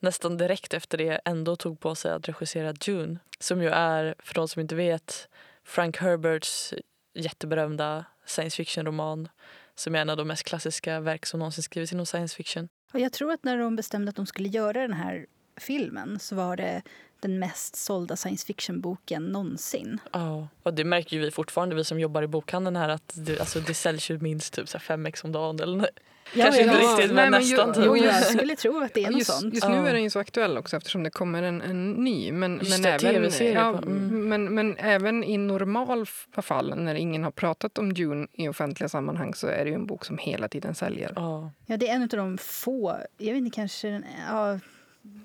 [0.00, 3.18] nästan direkt efter det ändå tog på sig att regissera Dune.
[3.38, 5.28] Som ju är, för de som inte vet,
[5.64, 6.74] Frank Herberts
[7.14, 9.28] jätteberömda science fiction-roman
[9.74, 12.68] som är en av de mest klassiska verk som någonsin skrivits inom science fiction.
[12.92, 16.34] Och jag tror att när de bestämde att de skulle göra den här filmen så
[16.34, 16.82] var det
[17.20, 19.98] den mest sålda science fiction-boken någonsin.
[20.12, 23.40] Ja, och det märker ju vi fortfarande, vi som jobbar i bokhandeln här, att det,
[23.40, 25.60] alltså, det säljs ju minst typ så fem ex om dagen.
[25.60, 25.90] Eller,
[26.34, 27.68] Kanske inte ja, riktigt, nej, men men nästan.
[27.68, 27.84] ju- typ.
[27.86, 29.54] Jo, jag skulle tro att det är något Just, sånt.
[29.54, 29.88] just nu Ja.
[29.88, 32.32] är den ju så aktuell också eftersom det kommer en, en ny.
[32.32, 34.28] Men, Just men, det, även, ja, på- mm.
[34.28, 38.88] men, men även i normal f- fall, när ingen har pratat om Dune i offentliga
[38.88, 41.12] sammanhang så är det ju en bok som hela tiden säljer.
[41.16, 41.50] ja.
[41.66, 44.58] Ja, det är en av de få, jag vet inte, kanske den, ja,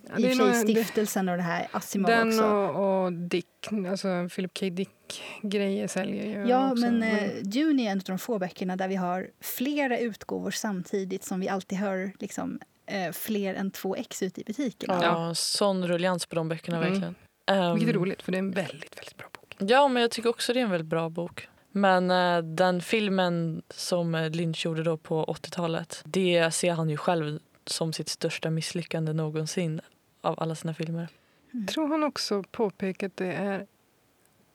[0.10, 2.44] Ja, i det och är för sig det- stiftelsen och det här Asimov Den också.
[2.46, 3.48] och, och Dick,
[3.90, 4.66] alltså Philip K.
[4.70, 6.86] Dick-grejer säljer ju Ja, också.
[6.86, 11.24] men eh, Dune är en av de få böckerna där vi har flera utgåvor samtidigt
[11.24, 15.00] som vi alltid har liksom, eh, fler än två ex ute i butikerna.
[15.04, 16.90] Ja, sån ruljans på de böckerna Mm.
[16.90, 17.16] verkligen.
[17.52, 19.56] Um, Vilket är roligt, för det är en väldigt, väldigt bra bok.
[19.60, 21.48] Ja, men jag tycker också det är en väldigt bra bok.
[21.72, 26.98] Men eh, den filmen som eh, Lynch gjorde då på 80-talet, det ser han ju
[26.98, 29.82] själv som sitt största misslyckande någonsin
[30.22, 31.08] av alla sina filmer.
[31.54, 31.68] Mm.
[31.68, 33.68] tror han också påpekar att det är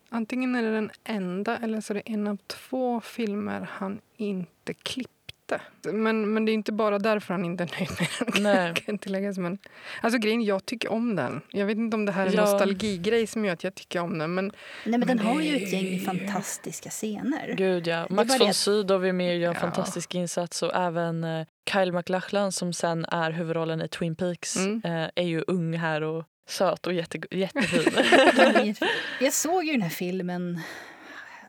[0.09, 4.75] antingen är det den enda eller så är det en av två filmer han inte
[5.49, 5.93] klippte.
[5.93, 8.43] Men, men det är inte bara därför han inte är nöjd med den.
[8.43, 8.75] Nej.
[8.87, 9.39] kan tilläggas.
[9.39, 9.59] Men,
[10.01, 11.41] alltså grejen, jag tycker om den.
[11.51, 12.41] Jag vet inte om det här är en Ja.
[12.41, 14.35] nostalgigrej som gör att jag tycker om den.
[14.35, 14.53] Men Nej,
[14.85, 17.55] men, den Men har ju ett gäng fantastiska scener.
[17.57, 18.07] Gud ja.
[18.11, 19.61] Max von Sydow är med och gör en Ja.
[19.61, 24.81] fantastisk insats och även eh, Kyle MacLachlan som sen är huvudrollen i Twin Peaks Mm.
[24.85, 28.75] eh, är ju ung här och söt och jätte, jättefin.
[29.21, 30.61] jag såg ju den här filmen,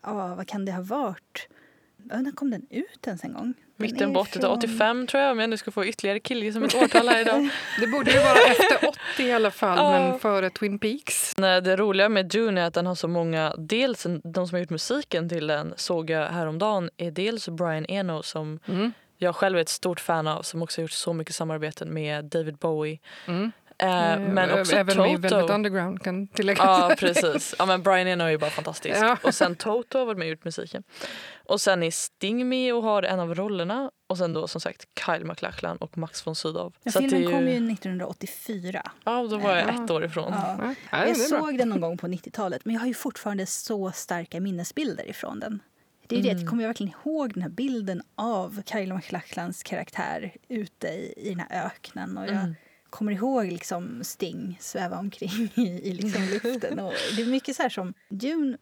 [0.03, 1.47] ja, vad kan det ha varit?
[2.03, 3.43] När kom den ut ens en gång?
[3.77, 6.63] Den Mitten 80 från- 85 tror jag, om jag nu ska få ytterligare kille som
[6.63, 7.49] ett årtal här idag.
[7.79, 11.37] Det borde ju vara efter 80 i alla fall, men före Twin Peaks.
[11.37, 14.59] Nej, Det roliga med Dune är att den har så många, dels de som har
[14.59, 18.91] gjort musiken till den såg jag häromdagen är dels Brian Eno som Mm.
[19.17, 22.25] jag själv är ett stort fan av som också har gjort så mycket samarbeten med
[22.25, 22.99] David Bowie.
[23.27, 23.51] Mm.
[23.79, 25.35] Eh, Eh, men också Även med Toto.
[25.35, 26.65] Velvet Underground kan tilläggas.
[26.65, 27.55] Ja, precis.
[27.59, 28.95] Ja, men Brian Eno är ju bara fantastisk.
[29.01, 29.17] Ja.
[29.23, 30.83] Och sen Toto har varit med och gjort musiken.
[31.45, 33.91] Och sen är Sting med och har en av rollerna.
[34.09, 36.73] Och sen då som sagt Kyle MacLachlan och Max von Sydow.
[36.83, 38.91] Men Så att filmen det är kom ju 1984.
[39.03, 39.83] Ja, då var jag Ja.
[39.83, 40.33] ett år ifrån.
[40.35, 40.55] Ja.
[40.61, 43.45] Ja, ja, Jag det såg den någon gång på 90-talet men jag har ju fortfarande
[43.45, 45.59] så starka minnesbilder ifrån den.
[46.07, 46.41] Det är det, Mm.
[46.41, 51.39] jag kommer verkligen ihåg den här bilden av Kyle MacLachlans karaktär ute i, i den
[51.49, 52.17] här öknen.
[52.17, 52.55] Och jag Mm
[52.89, 56.79] kommer ihåg liksom Sting sväva omkring i, i liksom luften.
[56.79, 58.57] Och det är mycket så här som Dune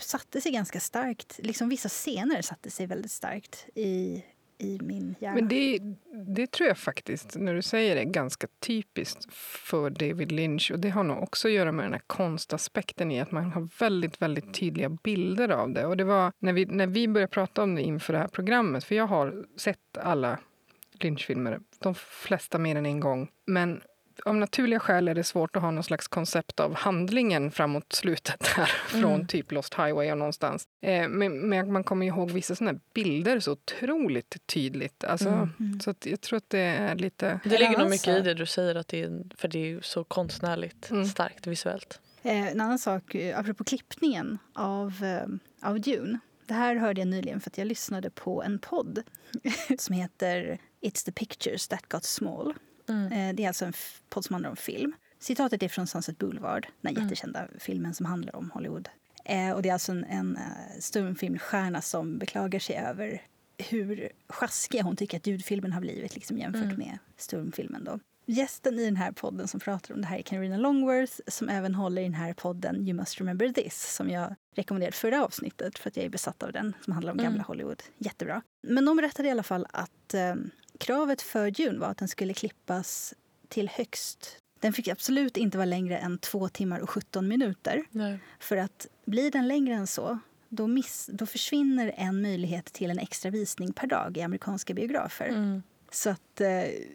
[0.00, 4.24] satte sig ganska starkt, liksom vissa scener satte sig väldigt starkt i,
[4.58, 5.34] i min hjärna.
[5.34, 5.78] Men det,
[6.26, 10.70] det tror jag faktiskt, när du säger det, är ganska typiskt för David Lynch.
[10.72, 13.68] Och Det har nog också att göra med den här konstaspekten i att man har
[13.78, 15.86] väldigt, väldigt tydliga bilder av det.
[15.86, 18.84] Och det var när vi, när vi började prata om det inför det här programmet,
[18.84, 20.38] för jag har sett alla
[21.00, 23.28] Lynch-filmer, de flesta mer än en gång.
[23.46, 23.80] Men
[24.24, 28.46] av naturliga skäl är det svårt att ha någon slags koncept av handlingen framåt slutet
[28.46, 29.26] här, från Mm.
[29.26, 30.64] typ Lost Highway och någonstans.
[30.82, 35.04] Eh, men, men man kommer ihåg vissa såna här bilder så otroligt tydligt.
[35.04, 35.48] Alltså, Mm.
[35.60, 35.80] Mm.
[35.80, 37.40] Så att jag tror att det är lite...
[37.44, 39.82] Det ligger nog mycket i det du säger, att det är, för det är ju
[39.82, 41.04] så konstnärligt Mm.
[41.04, 42.00] starkt visuellt.
[42.22, 46.18] Eh, en annan sak, eh, apropå klippningen av, eh, av Dune.
[46.46, 49.02] Det här hörde jag nyligen för att jag lyssnade på en podd
[49.78, 52.54] som heter It's the pictures that got small.
[52.88, 53.12] Mm.
[53.12, 53.72] Eh, det är alltså en
[54.08, 54.92] podd som handlar om film.
[55.18, 57.02] Citatet är från Sunset Boulevard, den Mm.
[57.04, 58.88] jättekända filmen som handlar om Hollywood.
[59.24, 60.42] Eh, och det är alltså en, en eh,
[60.80, 63.22] stumfilmstjärna som beklagar sig över
[63.58, 66.78] hur sjaskiga hon tycker att ljudfilmen har blivit liksom jämfört Mm.
[66.78, 67.84] med stumfilmen.
[67.84, 67.98] Då.
[68.26, 71.74] Gästen i den här podden som pratar om det här är Carina Longworth som även
[71.74, 75.90] håller i den här podden You must remember this som jag rekommenderade förra avsnittet för
[75.90, 77.30] att jag är besatt av den som handlar om Mm.
[77.32, 77.82] gamla Hollywood.
[77.98, 78.42] Jättebra.
[78.62, 80.34] Men de berättade i alla fall att eh,
[80.82, 83.14] kravet för Dune var att den skulle klippas
[83.48, 87.84] till högst den fick absolut inte vara längre än två timmar och 17 minuter.
[87.90, 88.18] Nej.
[88.38, 90.18] För att blir den längre än så
[90.48, 95.28] då, miss, då försvinner en möjlighet till en extra visning per dag i amerikanska biografer.
[95.28, 95.62] Mm.
[95.90, 96.48] Så att eh,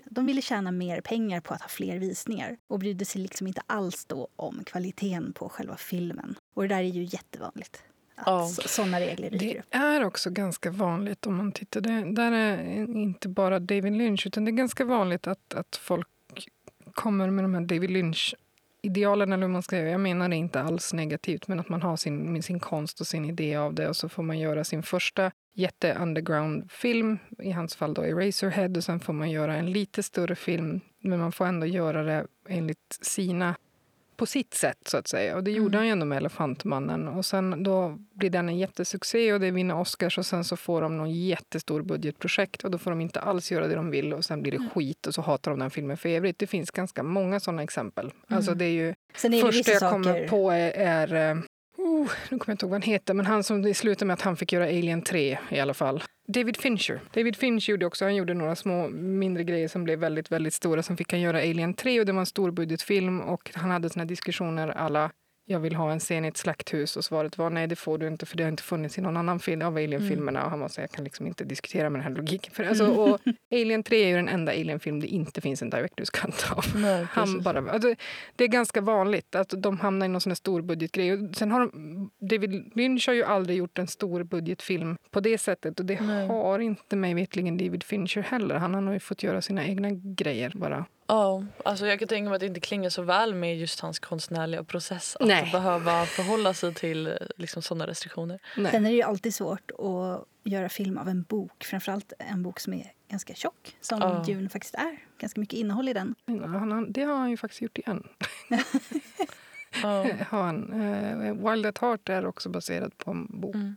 [0.06, 3.62] de ville tjäna mer pengar på att ha fler visningar och brydde sig liksom inte
[3.68, 6.36] alls då om kvaliteten på själva filmen.
[6.56, 7.84] Och det där är ju jättevanligt.
[8.18, 8.46] Att Ja.
[8.48, 9.66] så, sådana regler dyker Det upp.
[9.72, 11.82] är också ganska vanligt om man tittar.
[11.82, 16.08] Det, där är inte bara David Lynch, utan det är ganska vanligt att, att folk
[16.94, 19.34] kommer med de här David Lynch-idealen.
[19.34, 19.90] Eller hur man ska säga.
[19.90, 23.26] Jag menar det inte alls negativt, men att man har sin, sin konst och sin
[23.26, 28.02] idé av det och så får man göra sin första jätte-underground-film, i hans fall då
[28.02, 32.04] Eraserhead, och sen får man göra en lite större film, men man får ändå göra
[32.04, 33.56] det enligt sina
[34.18, 35.36] på sitt sätt, så att säga.
[35.36, 35.78] Och det gjorde Mm.
[35.78, 37.08] han ju ändå med Elefantmannen.
[37.08, 40.82] Och sen då blir den en jättesuccé och det vinner Oscars och sen så får
[40.82, 44.26] de någon jättestor budgetprojekt och då får de inte alls göra det de vill och
[44.26, 44.70] sen blir det Mm.
[44.70, 46.40] skit och så hatar de den filmen för evigt.
[46.40, 48.12] Det finns ganska många sådana exempel.
[48.28, 50.28] Alltså det är ju, Sen är det första jag kommer saker...
[50.28, 51.38] på är, är eh,
[51.88, 54.22] oh, nu kommer jag inte ihåg vad han heter, men han som slutar med att
[54.22, 56.04] han fick göra Alien 3 i alla fall.
[56.28, 57.02] David Fincher.
[57.14, 60.84] David Fincher gjorde också, han gjorde några små mindre grejer som blev väldigt, väldigt stora.
[60.84, 64.06] Sen fick han göra Alien 3 och det var en storbudgetfilm och han hade såna
[64.06, 65.12] diskussioner alla
[65.50, 68.08] jag vill ha en scen i ett slakthus och svaret var nej det får du
[68.08, 70.68] inte för det har inte funnits i någon annan film av Alien-filmerna och han var
[70.68, 72.54] så jag kan liksom inte diskutera med den här logiken.
[72.54, 73.20] För, alltså, och
[73.52, 76.66] Alien 3 är ju den enda Alien-film det inte finns en director's cut av.
[76.76, 77.96] Nej, Han bara, alltså,
[78.36, 81.34] det är ganska vanligt att de hamnar i någon sån här storbudgetgrej.
[81.34, 85.80] Sen har de, David Lynch har ju aldrig gjort en storbudgetfilm på det sättet.
[85.80, 86.28] Och det Nej.
[86.28, 88.56] har inte mig vetligen David Fincher heller.
[88.56, 90.86] Han har nog fått göra sina egna grejer bara.
[91.08, 94.00] Ja, alltså jag kan tänka mig att det inte klingar så väl med just hans
[94.00, 95.50] konstnärliga process att Nej.
[95.52, 98.40] behöva förhålla sig till liksom, sådana restriktioner.
[98.58, 98.72] Nej.
[98.72, 101.64] Sen är det ju alltid svårt att göra film av en bok.
[101.64, 104.24] Framförallt en bok som är ganska tjock, som Ja.
[104.28, 104.98] Dune faktiskt är.
[105.20, 106.16] Ganska mycket innehåll i den.
[106.28, 108.04] Han, han, det har han ju faktiskt gjort igen.
[109.84, 110.06] Ja.
[110.30, 110.82] Har han.
[110.82, 113.56] Eh, Wild at Heart är också baserad på en bok.
[113.56, 113.76] Mm.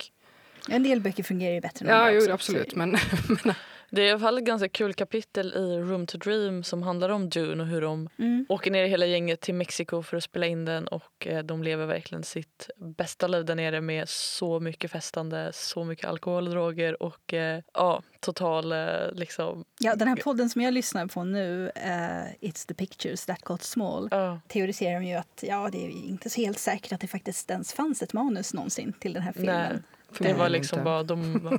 [0.68, 2.70] En del böcker fungerar ju bättre än Ja, andra jo, också, absolut.
[2.70, 2.96] så- Men,
[3.90, 7.08] Det är i alla fall ett ganska kul kapitel i Room to Dream som handlar
[7.08, 8.46] om Dune och hur de Mm.
[8.48, 11.86] åker ner hela gänget till Mexiko för att spela in den och eh, de lever
[11.86, 17.02] verkligen sitt bästa liv där nere med så mycket festande, så mycket alkohol och droger
[17.02, 19.64] och eh, ja, total eh, liksom...
[19.80, 23.62] Ja, den här podden som jag lyssnar på nu, eh, It's the pictures that got
[23.62, 27.06] small, Ja, teoriserar de ju att ja, det är inte så helt säkert att det
[27.06, 29.72] faktiskt ens fanns ett manus någonsin till den här filmen.
[29.72, 29.82] Nej.
[30.18, 30.84] Det var liksom inte.
[30.84, 31.58] bara, de,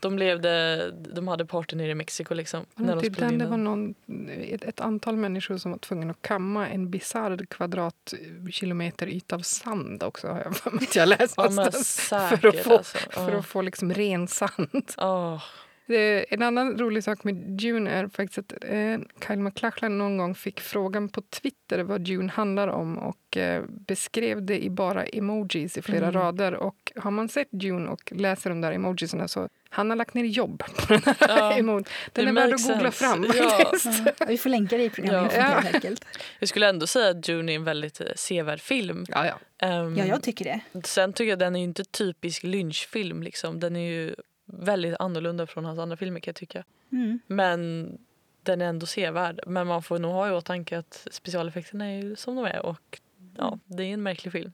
[0.00, 2.66] de levde, de hade party nere i Mexiko liksom.
[2.74, 3.94] När det de den in det var någon,
[4.28, 10.02] ett, ett antal människor som var tvungna att kamma en bisarr kvadratkilometer yta av sand
[10.02, 12.08] också har jag för mig att jag läst Ja men någonstans.
[12.08, 12.98] säkert för att få, alltså.
[13.10, 14.92] för att få liksom ren sand.
[14.98, 15.42] Åh.
[15.98, 20.60] En annan rolig sak med Dune är faktiskt att eh, Kyle MacLachlan någon gång fick
[20.60, 25.82] frågan på Twitter vad Dune handlar om och eh, beskrev det i bara emojis i
[25.82, 26.12] flera Mm.
[26.22, 26.54] rader.
[26.54, 30.24] Och har man sett Dune och läser de där emojisarna så han har lagt ner
[30.24, 31.82] jobb på den här Ja.
[32.12, 33.04] Den är värd att googla sense.
[33.04, 33.26] fram.
[33.36, 33.72] Ja.
[34.18, 35.44] Ja, vi får länka det i programmet Ja.
[35.82, 36.04] helt.
[36.38, 39.06] Jag skulle ändå säga att Dune är en väldigt eh, sevärd film.
[39.08, 39.66] Ja, ja.
[39.66, 40.60] Ehm, Ja, jag tycker det.
[40.84, 43.22] Sen tycker jag den är ju inte typisk lynchfilm.
[43.22, 43.60] Liksom.
[43.60, 44.14] Den är ju
[44.52, 46.64] väldigt annorlunda från hans andra filmer kan jag tycka.
[46.92, 47.18] Mm.
[47.26, 47.90] Men
[48.42, 49.40] den är ändå sevärd.
[49.46, 52.66] Men man får nog ha i åtanke att specialeffekterna är ju som de är.
[52.66, 53.00] Och
[53.36, 54.52] ja, det är en märklig film.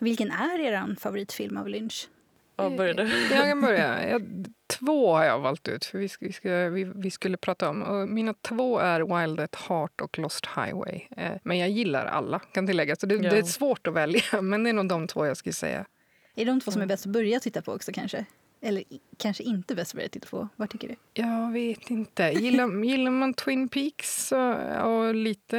[0.00, 2.08] Vilken är er favoritfilm av Lynch?
[2.56, 3.10] Vad börjar du?
[3.34, 4.08] Jag kan börja.
[4.10, 4.22] Jag,
[4.66, 7.82] två har jag valt ut, för vi, ska, vi, ska, vi, vi skulle prata om.
[7.82, 11.00] Och mina två är Wild at Heart och Lost Highway.
[11.16, 13.00] Eh, men jag gillar alla, kan tilläggas.
[13.00, 13.30] Så det, Ja.
[13.30, 15.78] det är svårt att välja, men det är nog de två jag skulle säga.
[16.34, 16.88] Är det de två som är Mm.
[16.88, 18.24] bäst att börja titta på också kanske?
[18.60, 18.84] Eller
[19.16, 20.48] kanske inte bäst börja titta på?
[20.56, 20.94] Vad tycker du?
[21.14, 22.22] Jag vet inte.
[22.22, 25.58] Gillar, gillar man Twin Peaks och, och lite...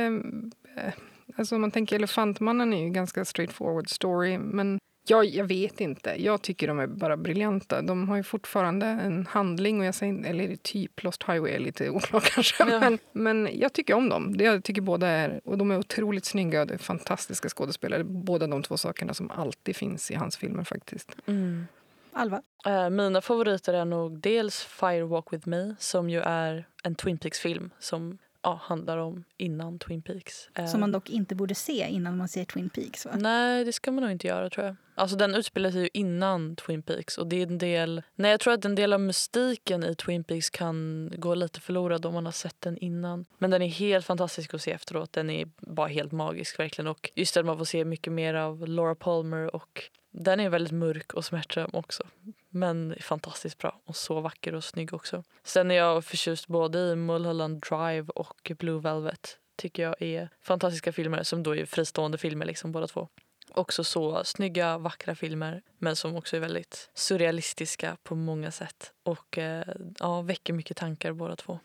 [0.75, 0.93] Eh,
[1.35, 6.15] alltså man tänker Elefantmannen är ju ganska straightforward story, men jag, jag vet inte.
[6.17, 7.81] Jag tycker de är bara briljanta.
[7.81, 11.89] De har ju fortfarande en handling, och jag säger, eller typ Lost Highway är lite
[11.89, 12.55] oklart kanske.
[12.69, 12.79] Ja.
[12.79, 14.35] Men, men jag tycker om dem.
[14.39, 16.65] Jag tycker båda är, och de är otroligt snygga.
[16.65, 18.03] Det är fantastiska skådespelare.
[18.03, 21.15] Båda de två sakerna som alltid finns i hans filmer faktiskt.
[21.25, 21.67] Mm.
[22.13, 22.41] Alva?
[22.65, 27.17] Eh, mina favoriter är nog dels Fire Walk With Me som ju är en Twin
[27.17, 30.49] Peaks-film som ja, handlar om innan Twin Peaks.
[30.55, 33.05] Eh, Som man dock inte borde se innan man ser Twin Peaks.
[33.05, 33.11] Va?
[33.15, 34.75] Nej, det ska man nog inte göra tror jag.
[34.95, 38.03] Alltså den utspelar sig ju innan Twin Peaks och det är en del...
[38.15, 42.05] Nej, jag tror att en del av mystiken i Twin Peaks kan gå lite förlorad
[42.05, 43.25] om man har sett den innan.
[43.37, 45.13] Men den är helt fantastisk att se efteråt.
[45.13, 48.67] Den är bara helt magisk verkligen och just att man får se mycket mer av
[48.67, 52.03] Laura Palmer och den är väldigt mörk och smärtsam också.
[52.49, 55.23] Men fantastiskt bra och så vacker och snygg också.
[55.43, 59.37] Sen är jag förtjust både i Mulholland Drive och Blue Velvet.
[59.55, 63.07] Tycker jag är fantastiska filmer som då är fristående filmer liksom båda två.
[63.49, 68.93] Också så snygga, vackra filmer men som också är väldigt surrealistiska på många sätt.
[69.03, 69.67] Och eh,
[69.99, 71.59] ja, väcker mycket tankar båda två.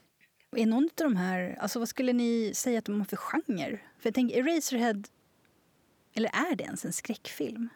[0.57, 3.78] Är någon av de här, alltså vad skulle ni säga att de har för genre?
[3.98, 5.02] För jag tänker Eraserhead,
[6.14, 7.68] eller är det ens en skräckfilm?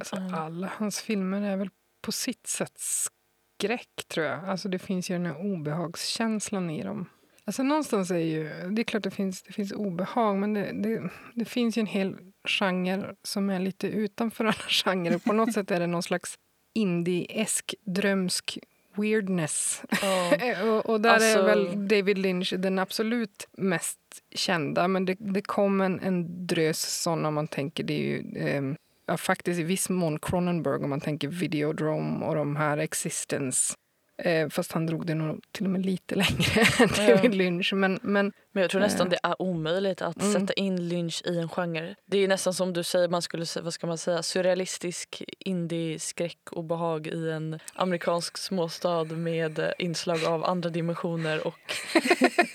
[0.00, 0.34] Alltså, Mm.
[0.34, 1.70] alla hans filmer är väl
[2.02, 4.44] på sitt sätt skräck, tror jag.
[4.44, 7.08] Alltså, det finns ju den här obehagskänslan i dem.
[7.44, 8.44] Alltså, någonstans är ju...
[8.70, 11.86] Det är klart det finns, det finns obehag, men det, det, det finns ju en
[11.86, 12.16] hel
[12.48, 15.18] genre som är lite utanför alla genrer.
[15.18, 16.34] På något sätt är det någon slags
[16.74, 18.58] indie-esk, drömsk
[18.96, 19.82] weirdness.
[20.02, 20.62] Ja.
[20.72, 23.98] och, och där Alltså- är väl David Lynch den absolut mest
[24.34, 24.88] kända.
[24.88, 27.84] Men det, det kom en, en drös såna, om man tänker.
[27.84, 32.34] Det är ju ehm, ja, faktiskt i viss mån Cronenberg, om man tänker Videodrome och
[32.34, 33.74] de här Existence.
[34.22, 37.16] Eh, fast han drog det nog till och med lite längre än Ja.
[37.16, 37.72] David Lynch.
[37.72, 40.32] Men, men Men jag tror nästan det är omöjligt att Mm.
[40.32, 41.94] sätta in Lynch i en genre.
[42.06, 46.64] Det är nästan som du säger, man skulle vad ska man säga, surrealistisk indie-skräck och
[46.64, 51.58] behag i en amerikansk småstad med eh, inslag av andra dimensioner och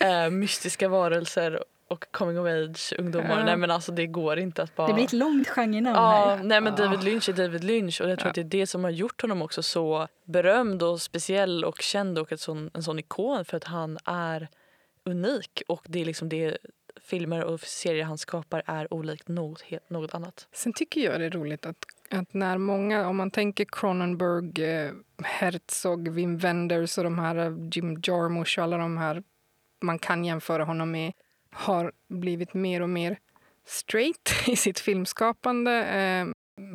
[0.00, 3.38] eh, mystiska varelser och coming of age ungdomar.
[3.38, 3.44] Ja.
[3.44, 4.86] Nej men alltså det går inte att bara...
[4.86, 6.42] Det blir ett långt genrenamn Ja, här.
[6.44, 7.04] nej men David.
[7.04, 8.30] Lynch är David Lynch och jag tror Ja.
[8.30, 12.18] att det är det som har gjort honom också så berömd och speciell och känd
[12.18, 14.48] och ett sån, en sån ikon för att han är
[15.04, 16.58] unik och det är liksom det
[17.00, 20.46] filmer och serier han skapar är olikt något, helt, något annat.
[20.52, 24.92] Sen tycker jag det är roligt att, att när många, om man tänker Cronenberg, eh,
[25.24, 29.22] Herzog, Wim Wenders och de här eh, Jim Jarmusch och alla de här
[29.82, 31.12] man kan jämföra honom med
[31.52, 33.18] har blivit mer och mer
[33.66, 35.72] straight i sitt filmskapande.
[35.84, 36.26] Eh,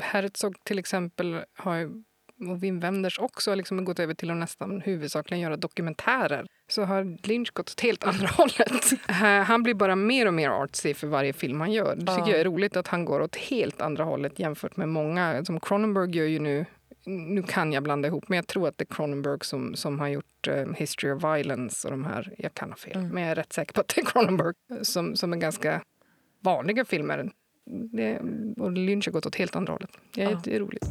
[0.02, 1.90] Herzog till exempel har
[2.50, 6.46] och Wim Wenders också liksom gått över till att nästan huvudsakligen göra dokumentärer.
[6.70, 8.90] Så har Lynch gått åt helt andra hållet.
[9.48, 11.96] Han blir bara mer och mer artsy för varje film han gör.
[11.96, 12.30] Det tycker Ja.
[12.30, 15.46] jag är roligt att han går åt helt andra hållet jämfört med många.
[15.46, 16.66] Som Cronenberg gör ju nu
[17.06, 20.08] nu kan jag blanda ihop, men jag tror att det är Cronenberg som, som har
[20.08, 23.10] gjort eh, History of Violence och de här, jag kan ha fel, Mm.
[23.10, 25.82] men jag är rätt säker på att det är Cronenberg som, som är ganska
[26.40, 27.32] vanliga filmer.
[27.92, 28.20] Det,
[28.58, 29.90] och Lynch har gått åt helt andra hållet.
[30.14, 30.32] Det är Ja.
[30.32, 30.86] jätteroligt.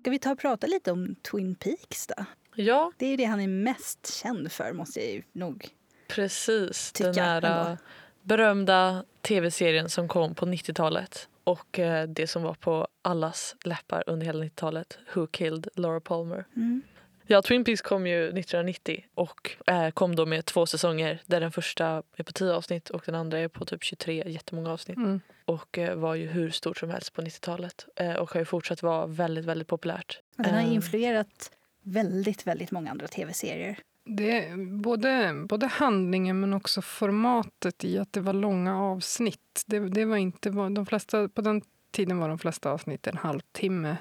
[0.00, 2.24] Ska vi ta och prata lite om Twin Peaks då?
[2.54, 5.68] Ja, Det är ju det han är mest känd för måste jag ju nog
[6.08, 6.92] precis.
[6.92, 7.70] tycka Den här ändå.
[7.70, 7.76] äh,
[8.22, 14.26] berömda tv-serien som kom på 90-talet Och eh, det som var på allas läppar under
[14.26, 16.44] hela 90-talet, Who killed Laura Palmer?
[16.56, 16.82] Mm.
[17.26, 21.52] Ja, Twin Peaks kom ju 1990 och eh, kom då med två säsonger där den
[21.52, 24.96] första är på 10 avsnitt och den andra är på typ 23, jättemånga avsnitt.
[24.96, 25.20] Mm.
[25.44, 28.82] Och eh, var ju hur stort som helst på 90-talet eh, och har ju fortsatt
[28.82, 30.20] vara väldigt, väldigt populärt.
[30.38, 31.50] Och den har influerat
[31.82, 33.78] väldigt, väldigt många andra tv-serier.
[34.16, 39.64] Det både, både handlingen men också formatet i att det var långa avsnitt.
[39.66, 43.96] Det, det var inte, de flesta, på den tiden var de flesta avsnitt en halvtimme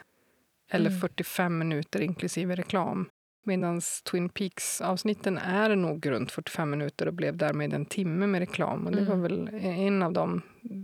[0.71, 0.99] eller Mm.
[1.01, 3.09] 45 minuter inklusive reklam.
[3.45, 8.85] Medan Twin Peaks-avsnitten är nog runt 45 minuter och blev därmed en timme med reklam.
[8.85, 9.09] Och det Mm.
[9.21, 10.41] var väl en av dem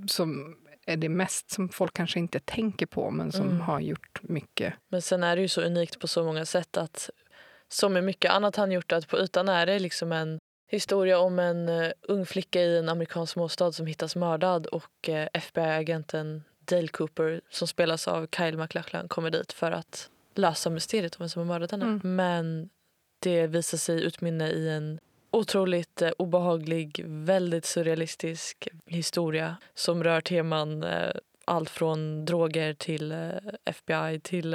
[0.07, 0.55] som
[0.87, 3.61] är det mest som folk kanske inte tänker på men som Mm.
[3.61, 4.73] har gjort mycket.
[4.89, 7.09] Men sen är det ju så unikt på så många sätt att
[7.69, 11.39] som med mycket annat han gjort att på ytan är det liksom en historia om
[11.39, 16.87] en eh, ung flicka i en amerikansk småstad som hittas mördad och eh, FBI-agenten Dale
[16.87, 21.39] Cooper som spelas av Kyle MacLachlan kommer dit för att lösa mysteriet om vem som
[21.39, 21.85] har mördat henne.
[21.85, 22.15] Mm.
[22.15, 22.69] Men
[23.19, 24.99] det visar sig utmynna i en
[25.31, 30.85] otroligt eh, obehaglig, väldigt surrealistisk historia som rör teman
[31.45, 33.31] allt från droger till
[33.65, 34.53] FBI till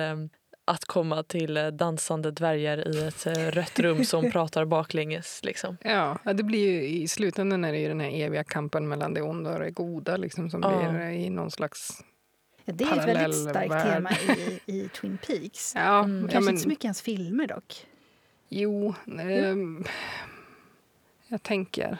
[0.70, 5.40] att komma till eh, dansande dvärgar i ett eh, rött rum som pratar baklänges.
[5.44, 5.76] Liksom.
[5.82, 9.14] Ja, ja, det blir ju, i slutändan är det ju den här eviga kampen mellan
[9.14, 10.90] det onda och det goda liksom, som Ja.
[10.92, 12.04] blir i någon slags...
[12.64, 13.92] Ja, det är ett väldigt starkt värld.
[13.92, 15.72] tema i, i Twin Peaks.
[15.76, 16.22] Ja, Mm.
[16.22, 17.86] ja Kanske men, inte så mycket i hans filmer dock.
[18.48, 19.84] Jo, ehm,
[21.28, 21.98] jag tänker.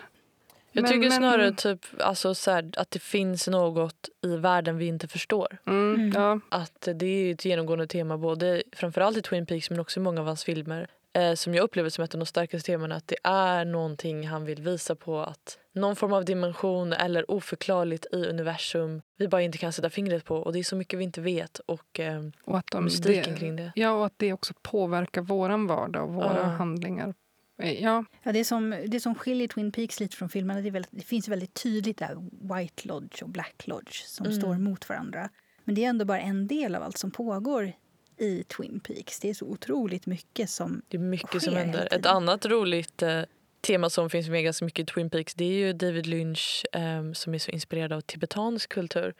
[0.73, 4.77] Jag Men- tycker men- snarare typ, alltså, så här, att det finns något i världen
[4.79, 5.59] vi inte förstår.
[5.67, 6.13] Mm, Mm.
[6.15, 10.03] Ja, Att det är ett genomgående tema både framförallt i Twin Peaks men också i
[10.03, 10.87] många av hans filmer.
[11.13, 14.45] Eh, som jag upplever som ett av de starkaste temana att det är någonting han
[14.45, 19.59] vill visa på att någon form av dimension eller oförklarligt i universum vi bara inte
[19.59, 22.59] kan sätta fingret på och det är så mycket vi inte vet och eh, och
[22.59, 23.73] att de, mystiken det, kring det.
[23.75, 26.43] Ja, och att det också påverkar våran vardag och våra Ja.
[26.45, 27.15] handlingar.
[27.63, 30.71] Eh, Ja, Ja, det, som, det som skiljer Twin Peaks lite från filmerna det, är
[30.71, 32.17] väldigt, det finns väldigt tydligt där
[32.57, 34.39] White Lodge och Black Lodge som Mm.
[34.39, 35.29] står mot varandra.
[35.65, 37.73] Men det är ändå bara en del av allt som pågår
[38.19, 39.21] i Twin Peaks.
[39.21, 40.83] Det är så otroligt mycket som...
[40.89, 41.89] Det är mycket som händer.
[41.91, 43.23] Ett annat roligt eh,
[43.61, 47.13] tema som finns med ganska mycket i Twin Peaks det är ju David Lynch eh,
[47.13, 49.15] som är så inspirerad av tibetansk kultur.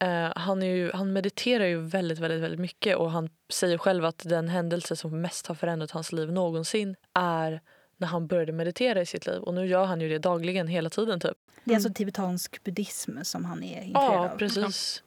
[0.00, 4.04] Eh, han, är ju, han mediterar ju väldigt, väldigt, väldigt mycket och han säger själv
[4.04, 7.60] att den händelse som mest har förändrat hans liv någonsin är
[7.96, 9.40] när han började meditera i sitt liv.
[9.42, 11.20] Och nu gör han ju det dagligen, hela tiden.
[11.20, 11.30] typ.
[11.64, 11.76] Det är Mm.
[11.76, 14.38] alltså tibetansk buddhism som han är intresserad Ja, av.
[14.38, 15.02] precis.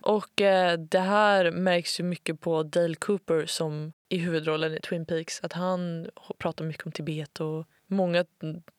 [0.00, 5.06] Och eh, det här märks ju mycket på Dale Cooper som i huvudrollen i Twin
[5.06, 5.40] Peaks.
[5.42, 6.06] Att han
[6.38, 8.24] pratar mycket om Tibet och många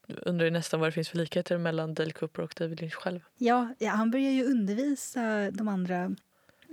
[0.07, 3.19] undrar ju nästan vad det finns för likheter mellan Dale Cooper och David Lynch själv.
[3.37, 6.15] Ja, ja, han börjar ju undervisa de andra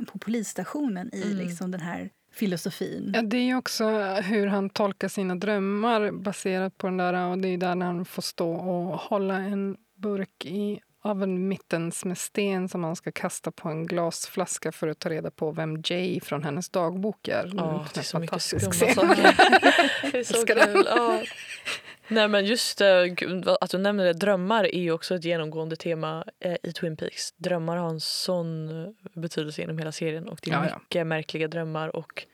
[0.07, 1.37] på polisstationen i Mm.
[1.38, 3.12] liksom den här filosofin.
[3.14, 7.27] Ja, det är också hur han tolkar sina drömmar baserat på den där.
[7.27, 11.49] Och det är där när han får stå och hålla en burk i av en
[11.49, 15.53] mittens med sten som han ska kasta på en glasflaska för att ta reda på
[15.53, 17.51] vem Jay från hennes dagbok är.
[17.57, 19.23] Ja, En det är så mycket skumma saker.
[20.13, 20.87] Det är så kul.
[20.87, 21.23] Ja.
[22.09, 22.89] Nej, men just eh,
[23.61, 27.33] att du nämner det, drömmar är ju också ett genomgående tema eh, i Twin Peaks.
[27.33, 30.79] Drömmar har en sån eh, betydelse genom hela serien och det är Ja, ja.
[30.79, 32.27] mycket märkliga drömmar och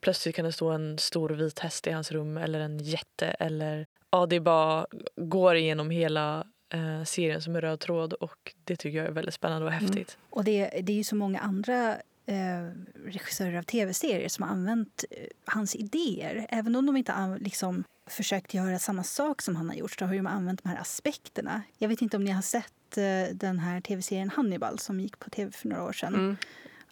[0.00, 3.86] plötsligt kan det stå en stor vit häst i hans rum eller en jätte eller
[4.10, 8.98] ja, det bara går igenom hela eh, serien som en röd tråd och det tycker
[8.98, 10.18] jag är väldigt spännande och häftigt.
[10.30, 12.70] Och det, det är ju så många andra eh,
[13.04, 16.46] regissörer av tv-serier som har använt eh, hans idéer.
[16.48, 20.04] Även om de inte har liksom, försökt göra samma sak som han har gjort så
[20.04, 21.62] har de använt de här aspekterna.
[21.78, 25.30] Jag vet inte om ni har sett eh, den här tv-serien Hannibal som gick på
[25.30, 26.36] tv för några år sedan Mm.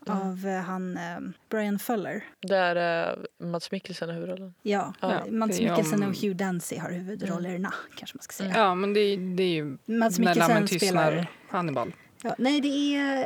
[0.06, 1.18] Av eh, han eh,
[1.50, 2.24] Brian Fuller.
[2.40, 4.54] Där eh, Mats Mikkelsen har huvudrollen.
[4.62, 7.74] Ja, Ja, Mats det är Mikkelsen och Hugh Dancy har huvudrollerna.
[7.96, 8.52] kanske man ska säga.
[8.56, 11.26] Ja, men det, är- det är ju Mats när lammen Mikkelsen tystnar spelar...
[11.48, 11.92] Hannibal.
[12.22, 13.20] Ja, nej, det är...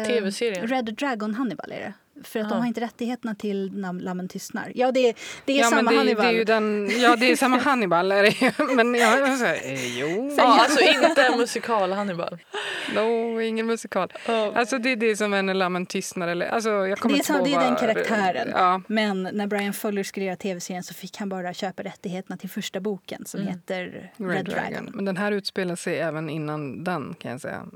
[0.00, 0.66] Eh, TV-serien?
[0.66, 1.92] Red Dragon Hannibal är det.
[2.24, 2.54] För att Aha.
[2.54, 4.72] de har inte rättigheterna till Nam- Lammen tystnar.
[4.74, 6.24] Ja, det, det är ja, samma det, Hannibal.
[6.24, 8.12] Det är ju den, ja, det är samma Hannibal.
[8.12, 8.74] Är det.
[8.74, 12.38] Men jag jag säger, eh, jo, Ja, alltså inte musikal Hannibal.
[12.94, 14.12] no, ingen musikal.
[14.54, 16.28] Alltså det är det som är när lammen tystnar.
[16.28, 18.48] Eller, alltså, jag kommer Det är ihåg det är den karaktären.
[18.52, 22.50] Ja, Men när Brian Fuller skulle göra tv-serien så fick han bara köpa rättigheterna till
[22.50, 23.52] första boken som Mm.
[23.52, 24.72] heter Red, Red Dragon.
[24.72, 24.90] Dragon.
[24.94, 27.66] Men den här utspelar sig även innan den kan jag säga.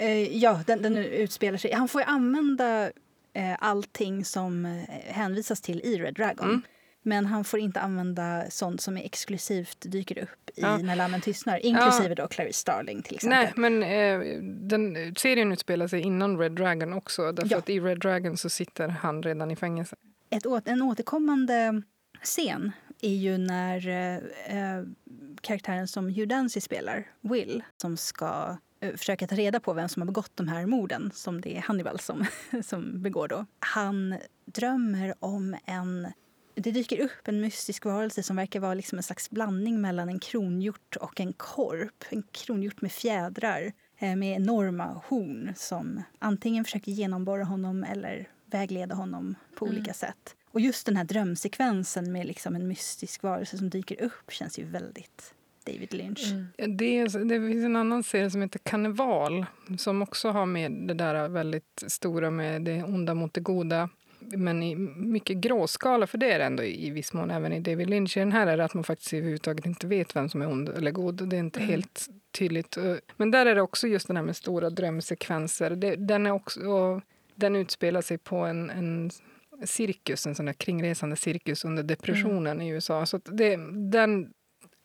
[0.00, 1.72] Eh, ja, den, den utspelar sig...
[1.72, 2.90] Han får ju använda
[3.38, 4.72] eh, allting som eh,
[5.12, 6.48] hänvisas till i Red Dragon.
[6.48, 6.62] Mm.
[7.02, 10.76] Men han får inte använda sånt som är exklusivt dyker upp i Ja.
[10.78, 11.66] När lammen tystnar.
[11.66, 13.38] Inklusive då Clarice Starling till exempel.
[13.38, 17.32] Nej, men eh, den, serien utspelar sig innan Red Dragon också.
[17.32, 17.58] Därför Ja.
[17.58, 19.96] att i Red Dragon så sitter han redan i fängelse.
[20.30, 21.82] Ett, en återkommande
[22.22, 24.16] scen är ju när eh,
[24.58, 24.84] eh,
[25.40, 30.06] karaktären som Hugh Dancy spelar, Will, som ska försöka ta reda på vem som har
[30.06, 32.24] begått de här morden som det är Hannibal som,
[32.64, 33.46] som begår då.
[33.60, 36.12] Han drömmer om en...
[36.54, 40.18] Det dyker upp en mystisk varelse som verkar vara liksom en slags blandning mellan en
[40.18, 42.04] kronhjort och en korp.
[42.08, 48.94] En kronhjort med fjädrar eh, med enorma horn som antingen försöker genomborra honom eller vägleda
[48.94, 50.36] honom på olika sätt.
[50.50, 54.64] Och just den här drömsekvensen med liksom en mystisk varelse som dyker upp känns ju
[54.64, 55.34] väldigt
[55.72, 56.32] David Lynch.
[56.32, 56.76] Mm.
[56.76, 59.46] Det, det finns en annan serie som heter Karneval
[59.78, 63.88] som också har med det där väldigt stora med det onda mot det goda.
[64.20, 67.90] Men i mycket gråskala, för det är det ändå i viss mån även i David
[67.90, 68.16] Lynch.
[68.16, 70.68] I den här är det att man faktiskt överhuvudtaget inte vet vem som är ond
[70.68, 71.28] eller god.
[71.28, 72.08] Det är inte helt
[72.38, 72.78] tydligt.
[73.16, 75.70] Men där är det också just den här med stora drömsekvenser.
[75.70, 76.60] Det, den, är också,
[77.34, 79.10] den utspelar sig på en, en
[79.64, 83.06] cirkus, en sån där kringresande cirkus under depressionen i USA.
[83.06, 83.56] Så det,
[83.90, 84.32] den,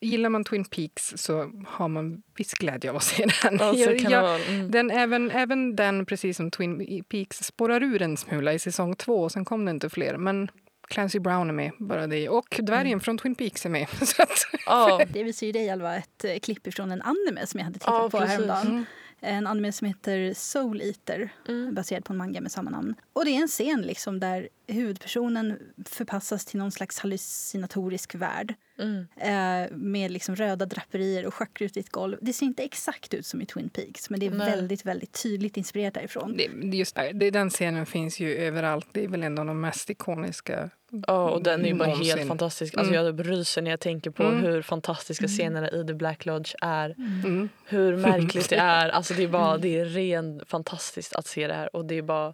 [0.03, 3.61] gillar man Twin Peaks så har man viss glädje av att se den.
[3.61, 4.71] Alltså, Jag- kan jag- mm.
[4.71, 9.21] den, även, även den, precis som Twin Peaks, spårar ur en smula i säsong två.
[9.23, 10.17] och Sen kom det inte fler.
[10.17, 10.47] Men
[10.87, 12.29] Clancy Brown är med, bara det.
[12.29, 13.87] Och dvärgen från Twin Peaks är med.
[14.01, 17.57] Så att, Ja, Det visar ju dig Alva ett eh, klipp ifrån en anime som
[17.59, 18.33] jag hade tittat Ja, på precis.
[18.33, 18.67] häromdagen.
[18.67, 18.85] Mm.
[19.25, 21.73] En anime som heter Soul Eater, Mm.
[21.73, 22.95] baserad på en manga med samma namn.
[23.13, 28.53] Och det är en scen liksom där huvudpersonen förpassas till någon slags hallucinatorisk värld.
[28.79, 29.07] mm.
[29.17, 32.17] Eh, med liksom röda draperier och schackrutigt golv.
[32.21, 34.49] Det ser inte exakt ut som i Twin Peaks men det är Nej.
[34.51, 36.37] väldigt, väldigt tydligt inspirerat därifrån.
[36.37, 38.87] det, just, det, den scenen finns ju överallt.
[38.91, 40.69] Det är väl en av de mest ikoniska.
[41.07, 42.17] ja, och den är ju bara Någonsin.
[42.17, 42.77] helt fantastisk.
[42.77, 43.05] Alltså, Mm.
[43.05, 44.41] Jag ryser när jag tänker på Mm.
[44.43, 46.89] hur fantastiska scenerna i The Black Lodge är.
[46.97, 47.49] Mm.
[47.65, 48.89] Hur märkligt det är.
[48.89, 51.75] Alltså, det, är bara, det är rent fantastiskt att se det här.
[51.75, 52.33] Och det är bara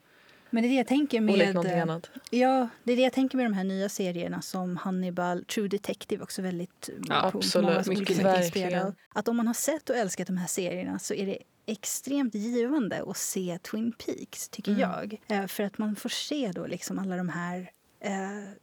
[0.50, 1.56] Men det är det jag tänker med...
[1.66, 2.10] eh, annat.
[2.30, 6.24] Ja, det är det jag tänker med de här nya serierna som Hannibal, True Detective
[6.24, 7.86] också väldigt Ja, på, absolut.
[7.86, 8.18] på Mycket.
[8.20, 8.96] Verkligen.
[9.14, 13.04] Att om man har sett och älskat de här serierna så är det extremt givande
[13.08, 14.82] att se Twin Peaks, tycker Mm.
[14.82, 15.22] jag.
[15.28, 18.12] Eh, för att man får se då liksom alla de här eh,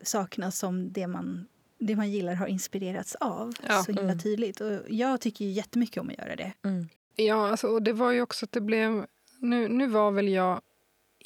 [0.03, 1.47] sakerna som det man,
[1.79, 4.19] det man gillar har inspirerats av Ja, så himla mm.
[4.19, 4.61] tydligt.
[4.61, 6.53] Och jag tycker ju jättemycket om att göra det.
[6.65, 6.89] Mm.
[7.17, 9.07] Ja, alltså, och det var ju också att det blev...
[9.39, 10.61] Nu, nu var väl jag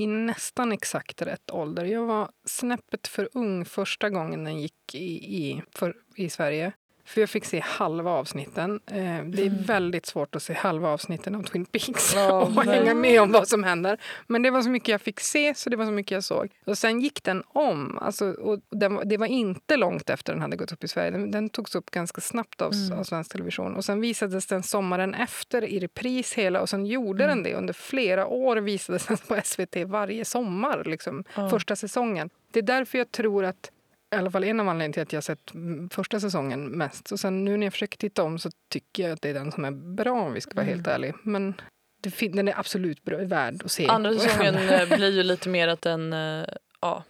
[0.00, 1.84] i nästan exakt rätt ålder.
[1.84, 6.72] Jag var snäppet för ung första gången den gick i, i, för, i Sverige.
[7.10, 8.80] För jag fick se halva avsnitten.
[8.86, 8.94] Eh,
[9.24, 9.62] det är Mm.
[9.62, 13.48] väldigt svårt att se halva avsnitten av Twin Peaks Ja, och hänga med om vad
[13.48, 13.98] som händer.
[14.26, 16.48] Men det var så mycket jag fick se, så det var så mycket jag såg.
[16.64, 17.98] Och sen gick den om.
[17.98, 21.10] Alltså, och den, det var inte långt efter den hade gått upp i Sverige.
[21.10, 22.98] Den, den togs upp ganska snabbt av, Mm.
[22.98, 23.76] av svensk television.
[23.76, 26.60] Och sen visades den sommaren efter i repris hela.
[26.60, 27.36] Och sen gjorde Mm.
[27.36, 28.56] den det under flera år.
[28.56, 31.48] Visades den på SVT varje sommar, liksom, Ja.
[31.50, 32.30] första säsongen.
[32.52, 33.70] Det är därför jag tror att
[34.12, 37.12] i alla fall en av anledningarna till att jag har sett första säsongen mest.
[37.12, 39.52] Och sen nu när jag försöker titta om så tycker jag att det är den
[39.52, 40.74] som är bra om vi ska vara Mm.
[40.74, 41.14] helt ärlig.
[41.22, 41.54] Men
[42.00, 43.86] det, den är absolut bra, värd att se.
[43.88, 46.44] Andra säsongen eh, blir ju lite mer att den eh,
[46.80, 47.04] ja,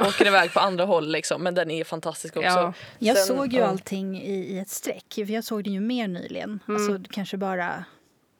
[0.00, 1.08] åker iväg på andra håll.
[1.12, 1.42] Liksom.
[1.42, 2.48] Men den är fantastisk också.
[2.48, 3.66] Ja, Jag Sen- såg ju ja.
[3.66, 5.12] allting i, i ett streck.
[5.14, 6.60] För jag såg det ju mer nyligen.
[6.68, 6.76] Mm.
[6.90, 7.84] Alltså kanske bara,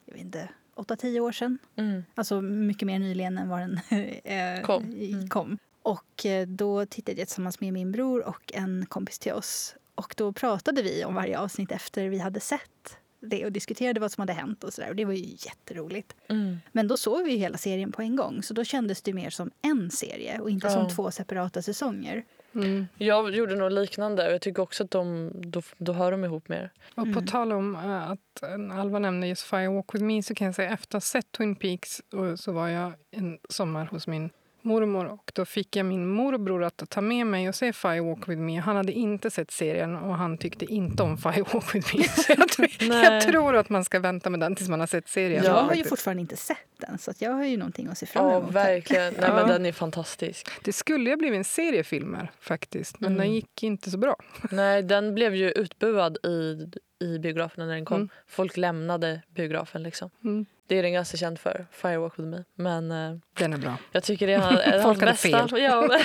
[0.07, 1.59] jag vet inte, 8-10 år sedan.
[1.77, 2.05] Mm.
[2.15, 3.81] Alltså mycket mer nyligen än vad den
[4.25, 4.93] eh, Kom.
[4.93, 5.29] i- Mm.
[5.29, 5.59] kom.
[5.83, 9.75] Och eh, då tittade jag tillsammans med min bror och en kompis till oss.
[9.95, 14.13] Och då pratade vi om varje avsnitt efter vi hade sett det och diskuterade vad
[14.13, 14.89] som hade hänt och sådär.
[14.91, 16.15] Och det var ju jätteroligt.
[16.29, 16.57] Mm.
[16.73, 18.43] Men då såg vi ju hela serien på en gång.
[18.43, 20.91] Så då kändes det mer som en serie och inte som Ja.
[20.91, 22.25] två separata säsonger.
[22.55, 22.87] mm.
[22.99, 24.27] Jag gjorde nog liknande.
[24.27, 26.73] och Jag tycker också att de, då, då hör de ihop mer.
[26.91, 27.27] Och på Mm.
[27.27, 30.55] tal om eh, att eh, Alva nämnde just Fire Walk With Me så kan jag
[30.55, 34.31] säga efter att ha sett Twin Peaks och så var jag en sommar hos min
[34.63, 38.29] mormor och då fick jag min morbror att ta med mig och se Fire Walk
[38.29, 38.59] With Me.
[38.61, 42.03] Han hade inte sett serien och han tyckte inte om Fire Walk With Me.
[42.09, 45.09] Så jag, tror- jag tror att man ska vänta med den tills man har sett
[45.09, 45.45] serien.
[45.45, 48.07] Jag har ju fortfarande inte sett den så att jag har ju någonting att se
[48.07, 48.45] fram Ja, emot.
[48.45, 48.53] här.
[48.53, 49.15] verkligen.
[49.15, 49.35] Nej, Ja.
[49.35, 50.49] men den är fantastisk.
[50.65, 53.19] Det skulle ju ha blivit en serie filmer faktiskt, men Mm.
[53.27, 54.17] den gick inte så bra.
[54.51, 56.67] Nej, den blev ju utbuad i,
[57.05, 57.97] i biograferna när den kom.
[57.97, 58.09] Mm.
[58.27, 59.83] Folk lämnade biografen.
[59.83, 60.11] Liksom.
[60.25, 60.47] Mm.
[60.69, 62.45] Det är den ganska känd för, Firewalk with me.
[62.55, 63.77] Men eh, Den är bra.
[63.93, 65.49] jag tycker det är Folk hade bästa.
[65.49, 65.63] fel.
[65.63, 65.89] Ja.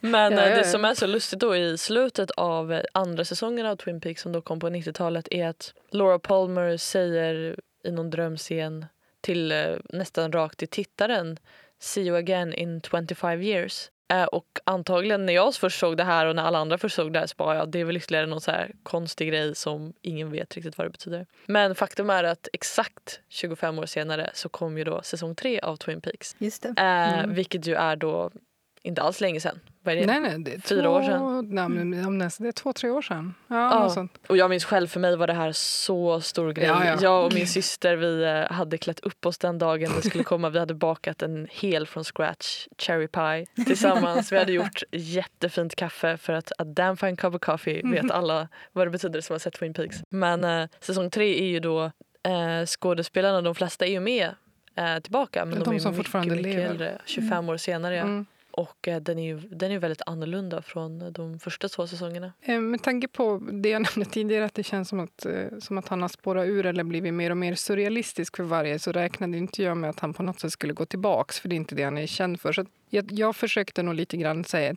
[0.00, 3.24] men Ja, eh, ja, det som är så lustigt då i slutet av eh, andra
[3.24, 7.90] säsongen av Twin Peaks som då kom på 90-talet är att Laura Palmer säger i
[7.90, 8.86] någon drömscen
[9.20, 9.52] till
[9.84, 11.38] nästan rakt till tittaren
[11.80, 13.90] See you again in 25 years.
[14.08, 17.12] Eh, och antagligen när jag först såg det här och när alla andra först såg
[17.12, 19.92] det här så bara ja, det är väl ytterligare någon så här konstig grej som
[20.02, 21.26] ingen vet riktigt vad det betyder.
[21.46, 25.76] Men faktum är att exakt 25 år senare så kom ju då säsong tre av
[25.76, 26.36] Twin Peaks.
[26.38, 26.68] Just det.
[26.68, 27.34] Eh, Mm.
[27.34, 28.30] Vilket ju är då
[28.88, 29.60] inte alls länge sedan.
[29.82, 30.06] Det?
[30.06, 31.48] Nej, nej, det är Fyra två, år sedan.
[31.54, 33.34] Nej, men, nästan, det är två, tre år sedan.
[33.48, 34.08] Ja, Ja.
[34.28, 36.66] Och jag minns själv, för mig var det här så stor grej.
[36.66, 36.96] Ja, ja.
[37.00, 40.50] Jag och min syster vi eh, hade klätt upp oss den dagen det skulle komma.
[40.50, 44.32] Vi hade bakat en hel från scratch cherry pie tillsammans.
[44.32, 48.48] Vi hade gjort jättefint kaffe för att a damn fine cup of coffee vet alla
[48.72, 49.96] vad det betyder som har sett Twin Peaks.
[50.10, 51.84] Men eh, säsong tre är ju då
[52.22, 54.30] eh, skådespelarna, de flesta är ju med
[54.76, 55.44] eh, tillbaka.
[55.44, 56.70] Men de, De är som mycket, fortfarande mycket lever.
[56.70, 56.98] äldre.
[57.04, 57.94] 25 år senare.
[57.96, 58.02] Ja.
[58.02, 58.26] Mm.
[58.58, 62.32] Och eh, den är ju den är ju väldigt annorlunda från de första två säsongerna.
[62.42, 65.78] Eh, med tanke på det jag nämnde tidigare, att det känns som att, eh, som
[65.78, 69.38] att han har spårat ur eller blivit mer och mer surrealistisk för varje, så räknade
[69.38, 71.74] inte jag med att han på något sätt skulle gå tillbaks, för det är inte
[71.74, 72.52] det han är känd för.
[72.52, 74.74] Så jag, jag försökte nog lite grann säga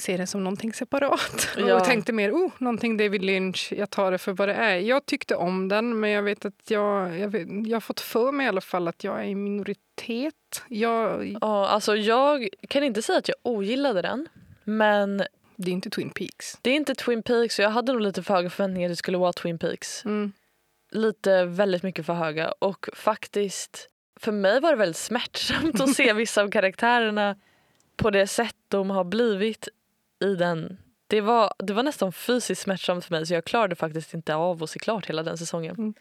[0.00, 1.48] se det som någonting separat.
[1.56, 1.74] Ja.
[1.74, 4.76] Och tänkte mer, oh, någonting David Lynch, jag tar det för vad det är.
[4.76, 8.32] Jag tyckte om den, men jag vet att jag, jag, vet, jag har fått för
[8.32, 10.62] mig i alla fall att jag är i minoritet.
[10.68, 14.28] Jag, Ja, alltså jag kan inte säga att jag ogillade den.
[14.64, 15.22] Men
[15.56, 16.58] det är inte Twin Peaks.
[16.62, 18.96] det är inte Twin Peaks och jag hade nog lite för höga förväntningar att det
[18.96, 20.04] skulle vara Twin Peaks.
[20.04, 20.32] Mm.
[20.90, 22.52] Lite väldigt mycket för höga.
[22.58, 23.88] Och faktiskt,
[24.20, 27.36] för mig var det väldigt smärtsamt att se vissa av karaktärerna
[27.96, 29.68] på det sätt de har blivit
[30.20, 30.76] i den.
[31.06, 34.62] Det var, det var nästan fysiskt smärtsamt för mig så jag klarade faktiskt inte av
[34.62, 35.74] att se klart hela den säsongen.
[35.78, 35.94] Mm.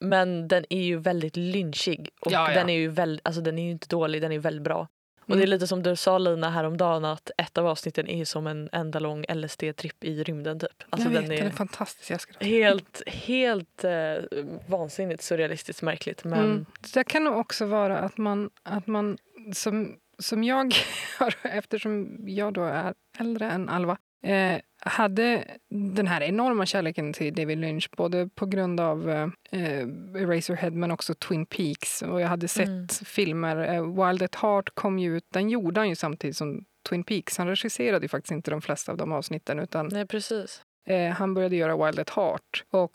[0.00, 2.54] Men den är ju väldigt lynchig och Ja, ja.
[2.54, 4.88] den är ju väl, alltså den är ju inte dålig, den är väldigt bra.
[5.20, 5.38] Och Mm.
[5.38, 8.68] det är lite som du sa Lina häromdagen att ett av avsnitten är som en
[8.72, 10.84] enda lång LSD-tripp i rymden typ.
[10.90, 12.10] Alltså jag vet, den den är är fantastisk.
[12.10, 13.92] Jag ska helt, helt eh,
[14.68, 16.24] vansinnigt surrealistiskt märkligt.
[16.24, 16.66] Men Mm.
[16.94, 19.18] Det kan nog också vara att man, att man
[19.54, 20.74] som, som jag,
[21.18, 25.44] har, eftersom jag då är äldre än Alva, eh, hade
[25.96, 29.88] den här enorma kärleken till David Lynch både på grund av eh, eh,
[30.22, 32.02] Eraserhead men också Twin Peaks.
[32.02, 32.88] Och jag hade sett Mm.
[32.88, 33.56] filmer.
[33.74, 37.38] Eh, Wild at Heart kom ju ut, den gjorde han ju samtidigt som Twin Peaks.
[37.38, 40.62] Han regisserade ju faktiskt inte de flesta av de avsnitten utan nej precis.
[40.88, 42.64] Eh, han började göra Wild at Heart.
[42.70, 42.92] Och,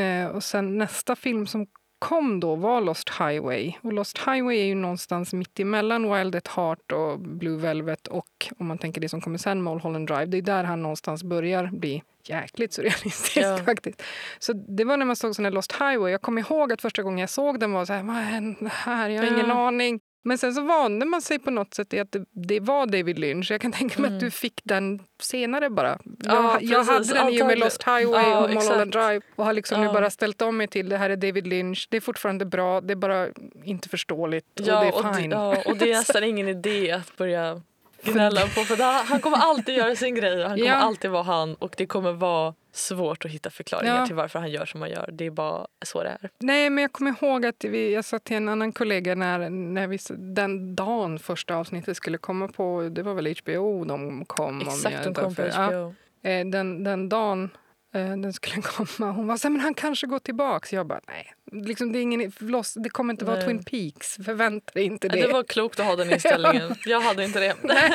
[0.00, 1.66] eh, och sen nästa film som
[2.02, 3.72] kom då var Lost Highway.
[3.82, 8.26] Och Lost Highway är ju någonstans mitt emellan Wild at Heart och Blue Velvet och
[8.58, 10.26] om man tänker det som kommer sen, Mulholland Drive.
[10.26, 13.58] Det är där han någonstans börjar bli jäkligt surrealistisk Ja.
[13.64, 14.02] faktiskt.
[14.38, 16.12] Så det var när man såg sån här Lost Highway.
[16.12, 18.68] Jag kommer ihåg att första gången jag såg den var så här, vad är det
[18.72, 19.08] här?
[19.08, 19.66] Jag har ingen Ja.
[19.68, 20.00] aning.
[20.24, 23.18] Men sen så vande man sig på något sätt i att det, det var David
[23.18, 23.50] Lynch.
[23.50, 24.16] Jag kan tänka mig Mm.
[24.16, 25.98] att du fick den senare bara.
[26.24, 27.58] Ja, jag, hade den ju med Antagligen.
[27.58, 28.92] Lost Highway Ja, och Mulholland.
[28.92, 29.92] Drive och har liksom nu Ja.
[29.92, 31.86] bara ställt om mig till det här är David Lynch.
[31.90, 33.28] Det är fortfarande bra, det är bara
[33.64, 35.30] inte förståeligt och det Ja är och, fine.
[35.30, 37.60] det, ja, och det är nästan ingen idé att börja
[38.02, 40.76] gnälla på för han kommer alltid göra sin grej och han kommer Ja.
[40.76, 44.06] alltid vara han och det kommer vara svårt att hitta förklaringar Ja.
[44.06, 45.10] till varför han gör som han gör.
[45.12, 46.30] Det är bara så det är.
[46.38, 49.86] Nej, men jag kommer ihåg att vi, jag sa till en annan kollega när, när
[49.86, 54.48] vi, den dagen första avsnittet skulle komma på, det var väl HBO de kom.
[54.60, 55.50] om Exakt, jag de kom på fel.
[55.54, 55.66] Ja.
[55.66, 55.94] HBO.
[56.28, 57.50] Eh, den, den dagen
[57.92, 60.72] den skulle komma, hon var så här, men han kanske går tillbaks.
[60.72, 61.32] Jag bara, nej.
[61.66, 62.32] Liksom, det, är ingen,
[62.76, 63.44] det kommer inte vara Nej.
[63.44, 64.16] Twin Peaks.
[64.24, 65.20] Förvänta dig inte det.
[65.26, 66.74] Det var klokt att ha den inställningen.
[66.86, 67.56] Jag hade inte det.
[67.62, 67.92] Nej,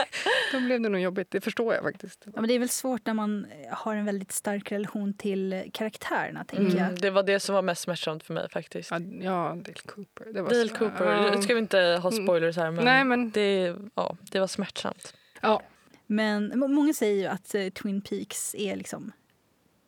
[0.51, 1.31] då blev det nog jobbigt.
[1.31, 2.21] Det förstår jag faktiskt.
[2.25, 6.43] Ja, men det är väl svårt när man har en väldigt stark relation till karaktärerna.
[6.45, 7.01] tänker Mm, jag.
[7.01, 8.91] det var det som var mest smärtsamt för mig faktiskt.
[8.91, 10.25] Ja, ja Dale Cooper.
[10.33, 11.31] Det var Dale så- Cooper.
[11.35, 15.13] Nu ska vi inte ha spoilers här men, Nej, men det, ja, det var smärtsamt.
[15.41, 15.61] ja.
[16.09, 19.11] Men må- många säger ju att eh, Twin Peaks är liksom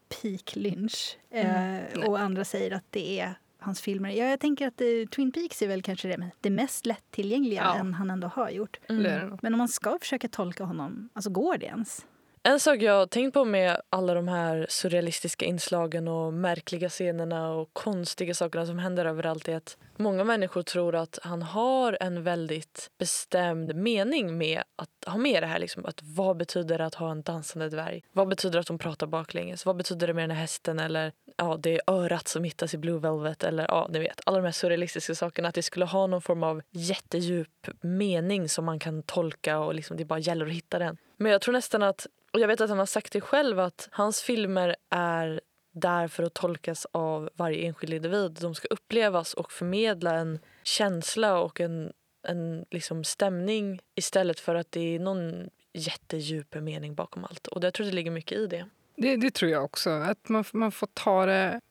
[0.09, 1.17] peak Lynch.
[1.31, 4.09] Eh, och andra säger att det är hans filmer.
[4.09, 7.75] Ja, jag tänker att eh, Twin Peaks är väl kanske det, det mest lättillgängliga Ja.
[7.77, 8.79] än han ändå har gjort.
[8.89, 9.37] Mm.
[9.41, 12.05] Men om man ska försöka tolka honom, alltså går det ens?
[12.43, 17.51] En sak jag har tänkt på med alla de här surrealistiska inslagen och märkliga scenerna
[17.51, 22.23] och konstiga sakerna som händer överallt är att många människor tror att han har en
[22.23, 25.59] väldigt bestämd mening med att ha med det här.
[25.59, 28.01] Liksom, att vad betyder det att ha en dansande dvärg?
[28.11, 29.65] Vad betyder det att de pratar baklänges?
[29.65, 30.79] Vad betyder det med den här hästen?
[30.79, 33.43] Eller ja, det är örat som hittas i Blue Velvet.
[33.43, 35.47] Eller ja, ni vet, alla de här surrealistiska sakerna.
[35.47, 39.97] Att det skulle ha någon form av jättedjup mening som man kan tolka och liksom,
[39.97, 40.97] det bara gäller att hitta den.
[41.17, 43.89] Men jag tror nästan att och jag vet att han har sagt det själv att
[43.91, 48.37] hans filmer är där för att tolkas av varje enskild individ.
[48.41, 51.93] De ska upplevas och förmedla en känsla och en,
[52.27, 57.47] en liksom stämning istället för att det är någon jättedjup mening bakom allt.
[57.47, 58.65] Och jag tror det ligger mycket i det.
[58.95, 59.89] Det, det tror jag också.
[59.89, 61.61] Att man, man får ta det...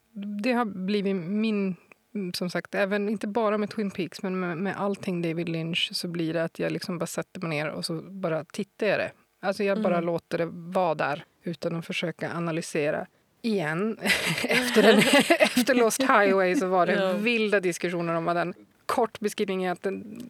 [0.42, 1.76] Det har blivit min
[2.34, 6.08] som sagt, även inte bara med Twin Peaks, men med, med allting David Lynch så
[6.08, 9.12] blir det att jag liksom bara sätter mig ner och så bara tittar jag det.
[9.40, 10.06] Alltså jag bara Mm.
[10.06, 13.06] låter det vara där utan att försöka analysera.
[13.42, 13.98] Igen,
[14.48, 14.98] efter, den,
[15.40, 17.12] efter Lost Highway så var det Ja.
[17.12, 18.54] vilda diskussioner om vad den
[18.86, 19.86] kort beskrivning är att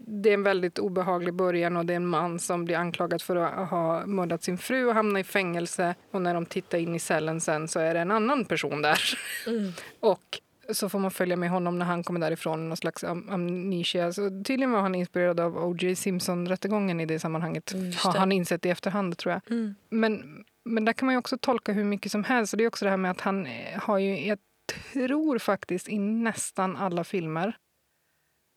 [0.07, 3.37] det är en väldigt obehaglig början och det är en man som blir anklagad för
[3.37, 5.95] att ha mördat sin fru och hamna i fängelse.
[6.11, 9.01] Och när de tittar in i cellen sen så är det en annan person där.
[9.47, 9.73] Mm.
[10.01, 10.41] Och
[10.73, 14.13] så får man följa med honom när han kommer därifrån, någon slags am- amnesia.
[14.13, 15.95] Så tydligen var han inspirerad av O.J.
[15.97, 17.73] Simpson-rättegången i det sammanhanget.
[17.73, 18.19] Mm, just har det.
[18.19, 19.43] han insett i efterhand tror jag.
[19.51, 19.75] Mm.
[19.91, 22.53] Men, men där kan man också tolka hur mycket som helst.
[22.53, 24.39] Och det är också det här med att han eh, har ju, jag
[24.93, 27.57] tror faktiskt i nästan alla filmer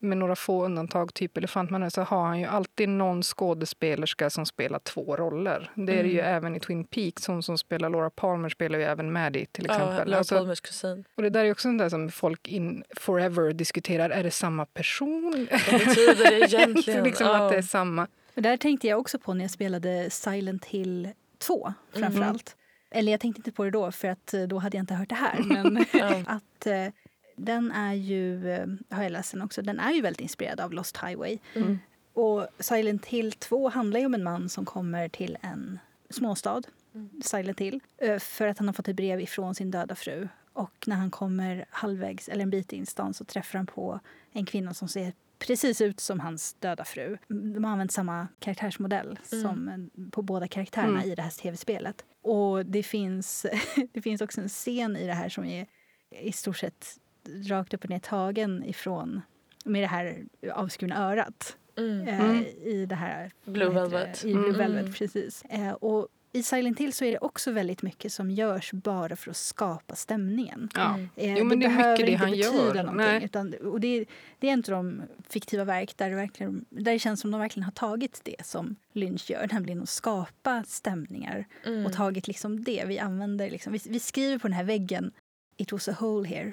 [0.02, 4.78] med några få undantag, typ Elefantmannen, så har han ju alltid någon skådespelerska som spelar
[4.78, 5.70] två roller.
[5.74, 6.36] Det är det ju Mm.
[6.36, 7.26] även i Twin Peaks.
[7.26, 10.08] Hon som spelar Laura Palmer spelar ju även Maddie till Ja, exempel.
[10.08, 11.04] Laura Alltså, Palmers kusin.
[11.14, 14.10] och det där är också sånt där som folk in forever diskuterar.
[14.10, 15.48] Är det samma person?
[15.70, 17.04] Vad betyder det egentligen?
[17.04, 17.44] liksom Ja.
[17.46, 18.06] att det är samma.
[18.36, 22.56] Och där tänkte jag också på när jag spelade Silent Hill 2 framför allt.
[22.90, 25.08] Eller jag tänkte inte på det då för att eh, då hade jag inte hört
[25.08, 25.38] det här.
[25.44, 26.14] Men Ja.
[26.26, 26.86] att eh,
[27.36, 30.96] den är ju, eh, har jag läst också, den är ju väldigt inspirerad av Lost
[30.96, 31.38] Highway.
[31.54, 31.78] Mm.
[32.14, 35.78] Och Silent Hill 2 handlar ju om en man som kommer till en
[36.10, 36.62] småstad,
[37.24, 40.28] Silent Hill, eh, för att han har fått ett brev ifrån sin döda fru.
[40.52, 44.00] Och när han kommer halvvägs, eller en bit in stan, så träffar han på
[44.32, 47.18] en kvinna som ser precis ut som hans döda fru.
[47.28, 49.42] De har använt samma karaktärsmodell Mm.
[49.44, 51.10] som eh, på båda karaktärerna Mm.
[51.10, 52.04] i det här tv-spelet.
[52.22, 53.46] Och det finns,
[53.92, 55.66] det finns också en scen i det här som är
[56.20, 56.86] i stort sett
[57.48, 59.20] rakt upp och ner tagen ifrån
[59.64, 62.08] med det här avskurna örat Mm.
[62.08, 62.44] eh, Mm.
[62.62, 64.22] i det här Blue Velvet.
[64.22, 64.28] Det?
[64.28, 64.58] I Blue Mm.
[64.58, 65.42] Velvet, precis.
[65.48, 69.30] Eh, och i Silent Hill så är det också väldigt mycket som görs bara för
[69.30, 70.68] att skapa stämningen.
[70.74, 70.94] Ja.
[70.94, 71.08] Mm.
[71.16, 72.84] Eh, Jo, men det är behöver mycket det inte han betyda gör.
[72.84, 73.22] någonting.
[73.24, 74.06] Utan, och det, är-
[74.38, 77.64] det är av de fiktiva verk där det, verkligen, där det känns som de verkligen
[77.64, 81.46] har tagit det som Lynch gör, nämligen att skapa stämningar.
[81.66, 81.86] Mm.
[81.86, 82.84] Och tagit liksom det.
[82.86, 85.12] Vi använder liksom, vi, vi skriver på den här väggen
[85.56, 86.52] It was a hole here,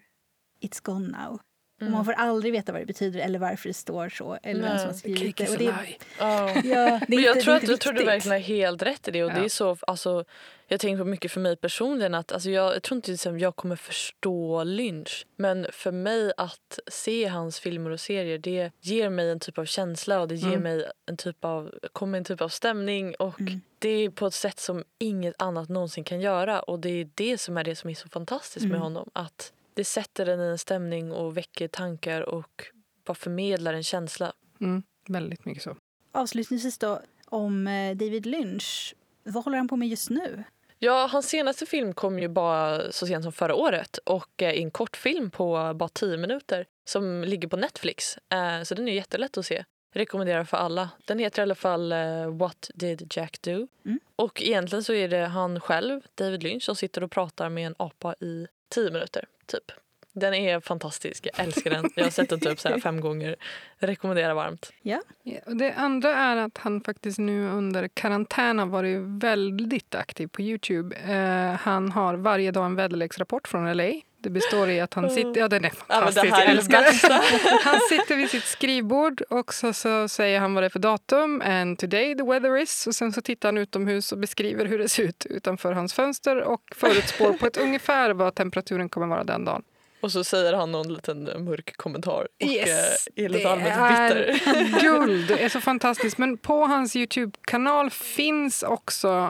[0.61, 1.33] it's gone now.
[1.33, 1.93] Och Mm.
[1.93, 4.37] man får aldrig veta vad det betyder eller varför det står så.
[4.43, 5.49] Eller vem som har Nej, skrivit det.
[5.49, 5.97] Och det, lie.
[6.19, 6.49] Ja.
[6.55, 8.81] ja, det är Men jag inte, tror det att, jag tror du verkligen har helt
[8.81, 9.23] rätt i det.
[9.23, 9.45] Och det Ja.
[9.45, 10.25] är så, alltså,
[10.67, 13.55] jag tänker på mycket för mig personligen att alltså, jag, jag tror inte liksom, jag
[13.55, 15.25] kommer förstå Lynch.
[15.35, 19.65] Men för mig att se hans filmer och serier det ger mig en typ av
[19.65, 20.63] känsla och det ger Mm.
[20.63, 23.15] mig en typ av, kommer en typ av stämning.
[23.15, 23.61] Och Mm.
[23.79, 26.59] Det är på ett sätt som inget annat någonsin kan göra.
[26.59, 28.81] Och Det är det som är det som är så fantastiskt med Mm.
[28.81, 29.09] honom.
[29.13, 32.63] Att Det sätter en i en stämning och väcker tankar och
[33.05, 34.33] bara förmedlar en känsla.
[34.61, 35.75] Mm, väldigt mycket så.
[36.11, 38.95] Avslutningsvis då, om eh, David Lynch.
[39.23, 40.43] Vad håller han på med just nu?
[40.79, 44.71] Ja, hans senaste film kom ju bara så sent som förra året och är en
[44.71, 48.17] kortfilm på bara 10 minuter som ligger på Netflix.
[48.17, 49.65] Eh, Så den är jättelätt att se.
[49.93, 50.89] Rekommenderar för alla.
[51.05, 53.67] Den heter i alla fall eh, What did Jack do?
[53.85, 53.99] Mm.
[54.15, 57.75] Och egentligen så är det han själv, David Lynch, som sitter och pratar med en
[57.79, 59.71] apa i 10 minuter, typ.
[60.13, 61.27] Den är fantastisk.
[61.33, 61.89] Jag älskar den.
[61.95, 63.35] Jag har sett den typ så här fem gånger.
[63.77, 64.71] Rekommenderar varmt.
[64.81, 65.01] Ja,
[65.45, 70.41] och det andra är att han faktiskt nu under karantän har varit väldigt aktiv på
[70.41, 70.95] Youtube.
[70.95, 73.91] Eh, han har varje dag en väderleksrapport från LA.
[74.21, 75.39] Det består i att han sitter...
[75.39, 76.25] Ja, den är Ja, fantastisk.
[76.33, 77.59] här jag är älskar den.
[77.63, 81.41] Han sitter vid sitt skrivbord och så, så säger han vad det är för datum.
[81.45, 82.87] And today the weather is.
[82.87, 86.35] Och sen så tittar han utomhus och beskriver hur det ser ut utanför hans fönster
[86.41, 89.63] och förutspår på ett ungefär vad temperaturen kommer vara den dagen.
[90.01, 94.09] Och så säger han någon liten mörk kommentar och Yes, eh, är lite allmänt är
[94.09, 94.81] bitter.
[94.81, 95.27] guld.
[95.27, 96.17] Det är så fantastiskt.
[96.17, 99.29] Men på hans Youtube-kanal finns också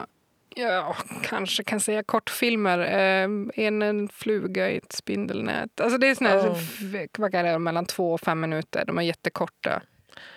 [0.60, 2.80] Ja, kanske kan säga kortfilmer.
[2.80, 3.30] Eh,
[3.66, 5.82] en, en fluga i ett spindelnät.
[5.82, 6.58] Alltså det är såna här, Oh.
[7.18, 8.84] vad kan det mellan två och fem minuter.
[8.86, 9.82] De är jättekorta.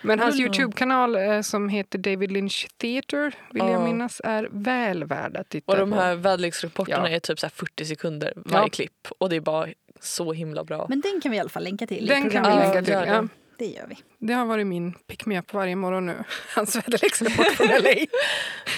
[0.01, 0.45] Men hans Mm.
[0.45, 3.85] Youtube-kanal eh, som heter David Lynch Theater, vill jag Ja.
[3.85, 5.95] minnas, är väl värd att titta Och de på.
[5.97, 7.15] här väderleksrapporterna Ja.
[7.15, 8.69] är typ så här 40 sekunder varje Ja.
[8.69, 9.07] klipp.
[9.17, 9.67] Och det är bara
[9.99, 10.85] så himla bra.
[10.89, 12.05] Men den kan vi i alla fall länka till.
[12.05, 12.93] Den kan vi lägga till.
[13.13, 13.27] Ja.
[13.57, 13.97] Det gör vi.
[14.19, 16.15] Det har varit min pick me up varje morgon nu.
[16.55, 18.05] Hans väderleksrapport från LA.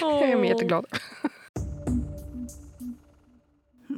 [0.00, 0.86] Jag är jätteglad.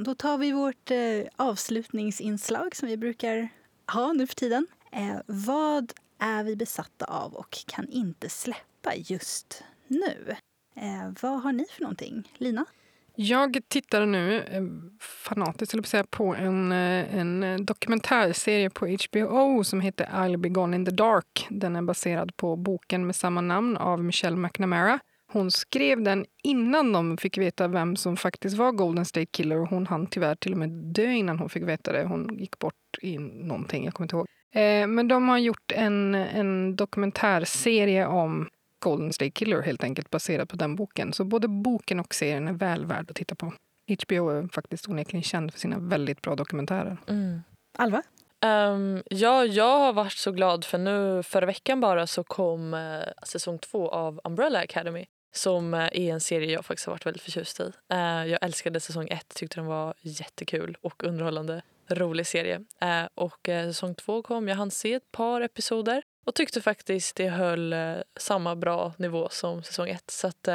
[0.05, 0.99] Då tar vi vårt eh,
[1.37, 3.49] avslutningsinslag som vi brukar
[3.93, 4.67] ha nu för tiden.
[4.93, 10.37] Eh, vad är vi besatta av och kan inte släppa just nu?
[10.77, 12.33] Eh, vad har ni för någonting?
[12.37, 12.65] Lina?
[13.15, 14.63] Jag tittar nu eh,
[15.01, 20.37] fanatiskt jag på, att säga, på en, eh, en dokumentärserie på HBO som heter I'll
[20.37, 21.47] be gone in the dark.
[21.51, 25.01] Den är baserad på boken med samma namn av Michelle McNamara.
[25.33, 29.59] Hon skrev den innan de fick veta vem som faktiskt var Golden State Killer.
[29.59, 32.05] Och hon hann tyvärr till och med dö innan hon fick veta det.
[32.05, 34.27] Hon gick bort i någonting, jag kommer inte ihåg.
[34.55, 38.49] Eh, men de har gjort en, en dokumentärserie om
[38.79, 41.13] Golden State Killer helt enkelt baserad på den boken.
[41.13, 43.53] Så både boken och serien är väl värd att titta på.
[44.05, 46.97] HBO är faktiskt onekligen känd för sina väldigt bra dokumentärer.
[47.09, 47.41] Mm.
[47.79, 48.03] Alva?
[48.45, 53.03] Um, ja, jag har varit så glad för nu förra veckan bara så kom uh,
[53.23, 57.61] säsong två av Umbrella Academy som är en serie jag faktiskt har varit väldigt förtjust
[57.61, 57.63] i.
[57.93, 61.63] Uh, jag älskade säsong ett, tyckte den var jättekul och underhållande.
[61.91, 62.65] Rolig serie.
[63.15, 67.75] och säsong två kom, jag hann se ett par episoder och tyckte faktiskt det höll
[68.17, 70.11] samma bra nivå som säsong ett.
[70.11, 70.49] Så att,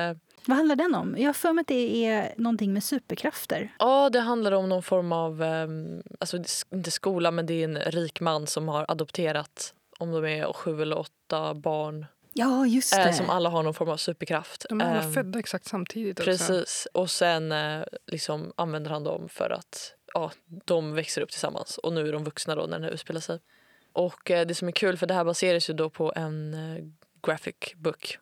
[0.45, 1.15] vad handlar den om?
[1.17, 3.75] Jag har för mig att det är någonting med superkrafter.
[3.79, 6.37] Ja, det handlar om någon form av, um, alltså
[6.73, 10.81] inte skola, men det är en rik man som har adopterat, om de är sju
[10.81, 12.05] eller åtta barn.
[12.33, 13.13] Ja, just det.
[13.13, 14.65] som alla har någon form av superkraft.
[14.69, 16.19] De är alla födda exakt samtidigt.
[16.19, 16.31] Också.
[16.31, 16.87] Precis.
[16.93, 20.31] Och sen uh, liksom använder han dem för att ja,
[20.65, 21.77] de växer upp tillsammans.
[21.77, 23.39] Och nu är de vuxna då när den utspelar sig.
[23.93, 26.55] Och uh, det som är kul, för det här baseras ju då på en
[27.21, 28.17] graphic book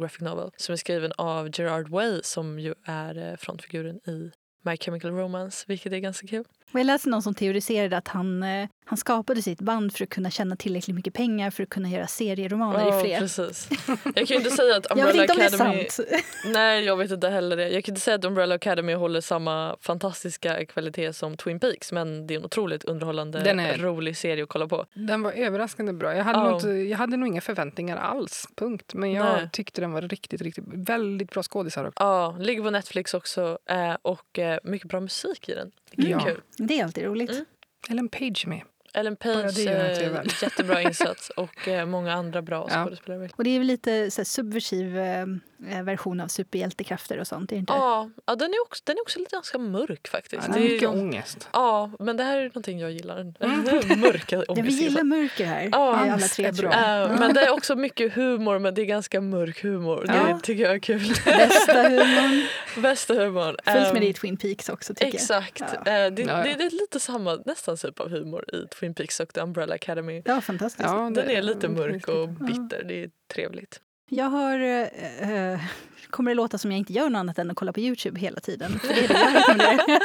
[0.00, 4.30] graphic novel som är skriven av Gerard Way som ju är eh, frontfiguren i
[4.62, 6.44] My Chemical Romance, vilket är ganska kul.
[6.78, 10.30] Jag läste någon som teoriserade att han, eh, han skapade sitt band för att kunna
[10.30, 13.18] tjäna tillräckligt mycket pengar för att kunna göra serieromaner oh, i fler.
[13.18, 13.68] Precis.
[13.88, 15.70] Jag kan ju inte säga att Umbrella jag vet inte Academy...
[15.70, 16.24] Om det är sant.
[16.46, 17.68] Nej, jag vet inte heller det.
[17.68, 22.26] Jag kan inte säga att Umbrella Academy håller samma fantastiska kvalitet som Twin Peaks men
[22.26, 23.78] det är en otroligt underhållande, är...
[23.78, 24.86] rolig serie att kolla på.
[24.94, 26.14] Den var överraskande bra.
[26.14, 26.44] Jag hade, oh.
[26.44, 28.94] nog, inte, jag hade nog inga förväntningar alls, punkt.
[28.94, 29.48] Men jag Nej.
[29.52, 31.92] tyckte den var riktigt, riktigt väldigt bra skådisar.
[31.96, 35.70] Ja, ligger på Netflix också eh, och eh, mycket bra musik i den.
[35.92, 36.18] Det är ja.
[36.18, 36.40] kul.
[36.66, 37.30] Det är alltid roligt.
[37.30, 37.44] Mm.
[37.88, 38.62] Ellen Page med.
[38.94, 42.84] Ellen Page, eh, jättebra insats och eh, många andra bra ja.
[42.84, 43.28] skådespelare.
[43.36, 45.26] Och det är väl lite så här, subversiv eh, Eh,
[45.58, 47.52] version av superhjältekrafter och sånt.
[47.52, 47.72] Är inte?
[47.72, 50.42] Ja, ja den, är också, den är också lite ganska mörk faktiskt.
[50.48, 51.48] Ja, det är mycket ångest.
[51.52, 53.16] Ja, men det här är någonting jag gillar.
[53.46, 54.00] Mm.
[54.00, 55.68] Mörka Ja, vi gillar mörker här.
[55.72, 56.72] Ja, alla tre bra.
[56.72, 60.04] Äh, men det är också mycket humor, men det är ganska mörk humor.
[60.08, 60.14] Ja.
[60.14, 61.08] Det tycker jag är kul.
[61.24, 62.46] Bästa humorn.
[62.82, 63.56] Bästa humorn.
[63.64, 65.60] Följs med det i Twin Peaks också tycker Exakt.
[65.60, 65.70] jag.
[65.84, 66.06] Ja.
[66.06, 69.34] Äh, det, det, det, är lite samma nästan typ av humor i Twin Peaks och
[69.34, 70.22] The Umbrella Academy.
[70.24, 70.88] Ja, fantastiskt.
[70.88, 72.84] Ja, den är lite mörk och bitter.
[72.84, 73.80] Det är trevligt.
[74.08, 74.58] Jag har...
[74.58, 75.60] Äh,
[76.10, 78.40] kommer det låta som jag inte gör något annat än att kolla på Youtube hela
[78.40, 78.78] tiden.
[78.78, 80.00] För det är det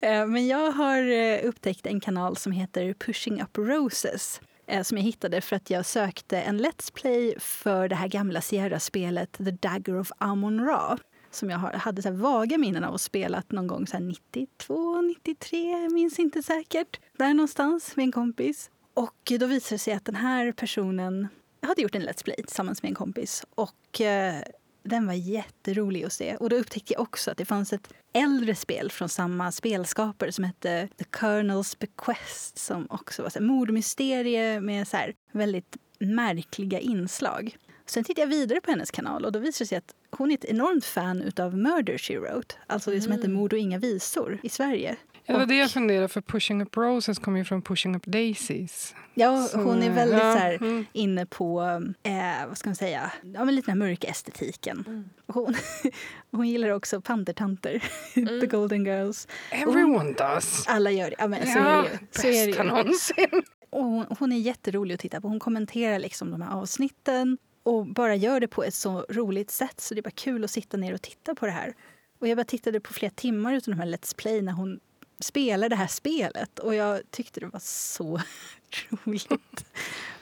[0.00, 1.02] jag äh, Men jag har
[1.44, 4.40] upptäckt en kanal som heter Pushing Up Roses
[4.82, 9.32] som jag hittade för att jag sökte en Let's Play för det här gamla Sierra-spelet
[9.32, 10.98] The Dagger of Amon-Ra
[11.36, 15.92] som jag hade så vaga minnen av att spelat någon gång så 92, 93, jag
[15.92, 17.00] minns inte säkert.
[17.18, 18.70] Där någonstans med en kompis.
[18.94, 21.28] Och då visade det sig att den här personen
[21.66, 23.44] jag hade gjort en Let's Play tillsammans med en kompis.
[23.54, 24.42] Och eh,
[24.82, 26.36] Den var jätterolig att se.
[26.36, 30.44] Och Då upptäckte jag också att det fanns ett äldre spel från samma spelskapare som
[30.44, 37.56] hette The Colonel's Bequest som också var ett mordmysterie med så här, väldigt märkliga inslag.
[37.86, 40.34] Sen tittade jag vidare på hennes kanal och då visade det sig att hon är
[40.34, 42.54] ett enormt fan av Murder She Wrote.
[42.66, 43.18] Alltså det som mm.
[43.18, 44.96] heter Mord och inga visor i Sverige.
[45.26, 48.06] Ja, det var det jag funderade för Pushing Up Roses kommer ju från Pushing Up
[48.06, 48.94] Daisies.
[49.14, 50.86] Ja, så, hon är väldigt ja, så här, mm.
[50.92, 51.62] inne på,
[52.02, 54.84] eh, vad ska man säga, ja, men lite den här mörka estetiken.
[54.86, 55.04] Mm.
[55.26, 55.54] Hon,
[56.30, 57.82] hon gillar också pantertanter,
[58.16, 58.40] mm.
[58.40, 59.28] The Golden Girls.
[59.50, 60.66] Everyone hon, does.
[60.66, 61.16] Alla gör det.
[61.18, 61.98] Ja, men så ja, är det ju.
[62.10, 62.62] Så är det ju.
[62.62, 63.42] någonsin.
[63.70, 65.28] Och hon, hon är jätterolig att titta på.
[65.28, 69.80] Hon kommenterar liksom de här avsnitten och bara gör det på ett så roligt sätt
[69.80, 71.74] så det är bara kul att sitta ner och titta på det här.
[72.18, 74.80] Och jag bara tittade på flera timmar av de här Let's Play när hon
[75.18, 78.20] spelar det här spelet och jag tyckte det var så
[78.90, 79.64] roligt.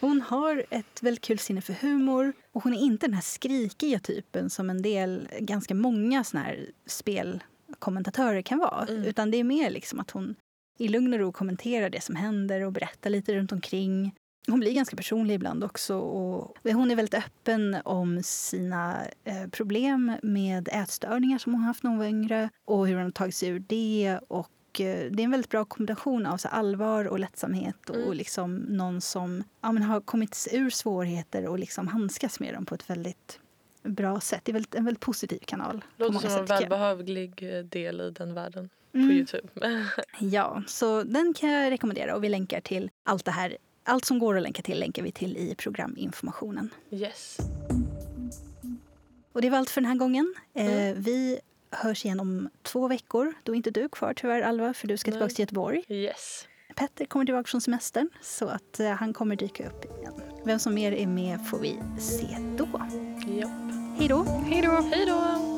[0.00, 3.98] Hon har ett väldigt kul sinne för humor och hon är inte den här skrikiga
[3.98, 8.86] typen som en del, ganska många såna här spelkommentatörer kan vara.
[8.86, 9.04] Mm.
[9.04, 10.34] Utan det är mer liksom att hon
[10.78, 14.14] i lugn och ro kommenterar det som händer och berättar lite runt omkring.
[14.46, 15.98] Hon blir ganska personlig ibland också.
[15.98, 21.90] Och hon är väldigt öppen om sina eh, problem med ätstörningar som hon haft när
[21.90, 25.24] hon var yngre och hur hon har tagit sig ur det och Eh, det är
[25.24, 28.12] en väldigt bra kombination av så allvar och lättsamhet och mm.
[28.12, 32.74] liksom någon som ja, men har kommit ur svårigheter och liksom handskas med dem på
[32.74, 33.40] ett väldigt
[33.82, 34.40] bra sätt.
[34.44, 35.84] Det är väldigt, en väldigt positiv kanal.
[35.96, 39.10] Det låter som en välbehövlig eh, del i den världen på mm.
[39.10, 39.48] Youtube.
[40.18, 43.56] ja, så den kan jag rekommendera och vi länkar till allt det här.
[43.84, 46.70] Allt som går att länka till länkar vi till i programinformationen.
[46.90, 47.38] Yes.
[49.32, 50.34] Och det var allt för den här gången.
[50.54, 51.02] Eh, mm.
[51.02, 51.40] vi
[51.74, 53.34] hörs igen om två veckor.
[53.42, 55.84] Då är inte du kvar tyvärr, Alva, för du ska tillbaka till Göteborg.
[55.88, 56.48] Yes.
[56.76, 60.12] Petter kommer tillbaka från semestern, så att uh, han kommer dyka upp igen.
[60.44, 62.68] Vem som mer är med får vi se då.
[63.40, 63.48] Ja.
[63.98, 64.22] Hej då!
[64.22, 64.70] Hej då!
[64.70, 65.53] Hej då!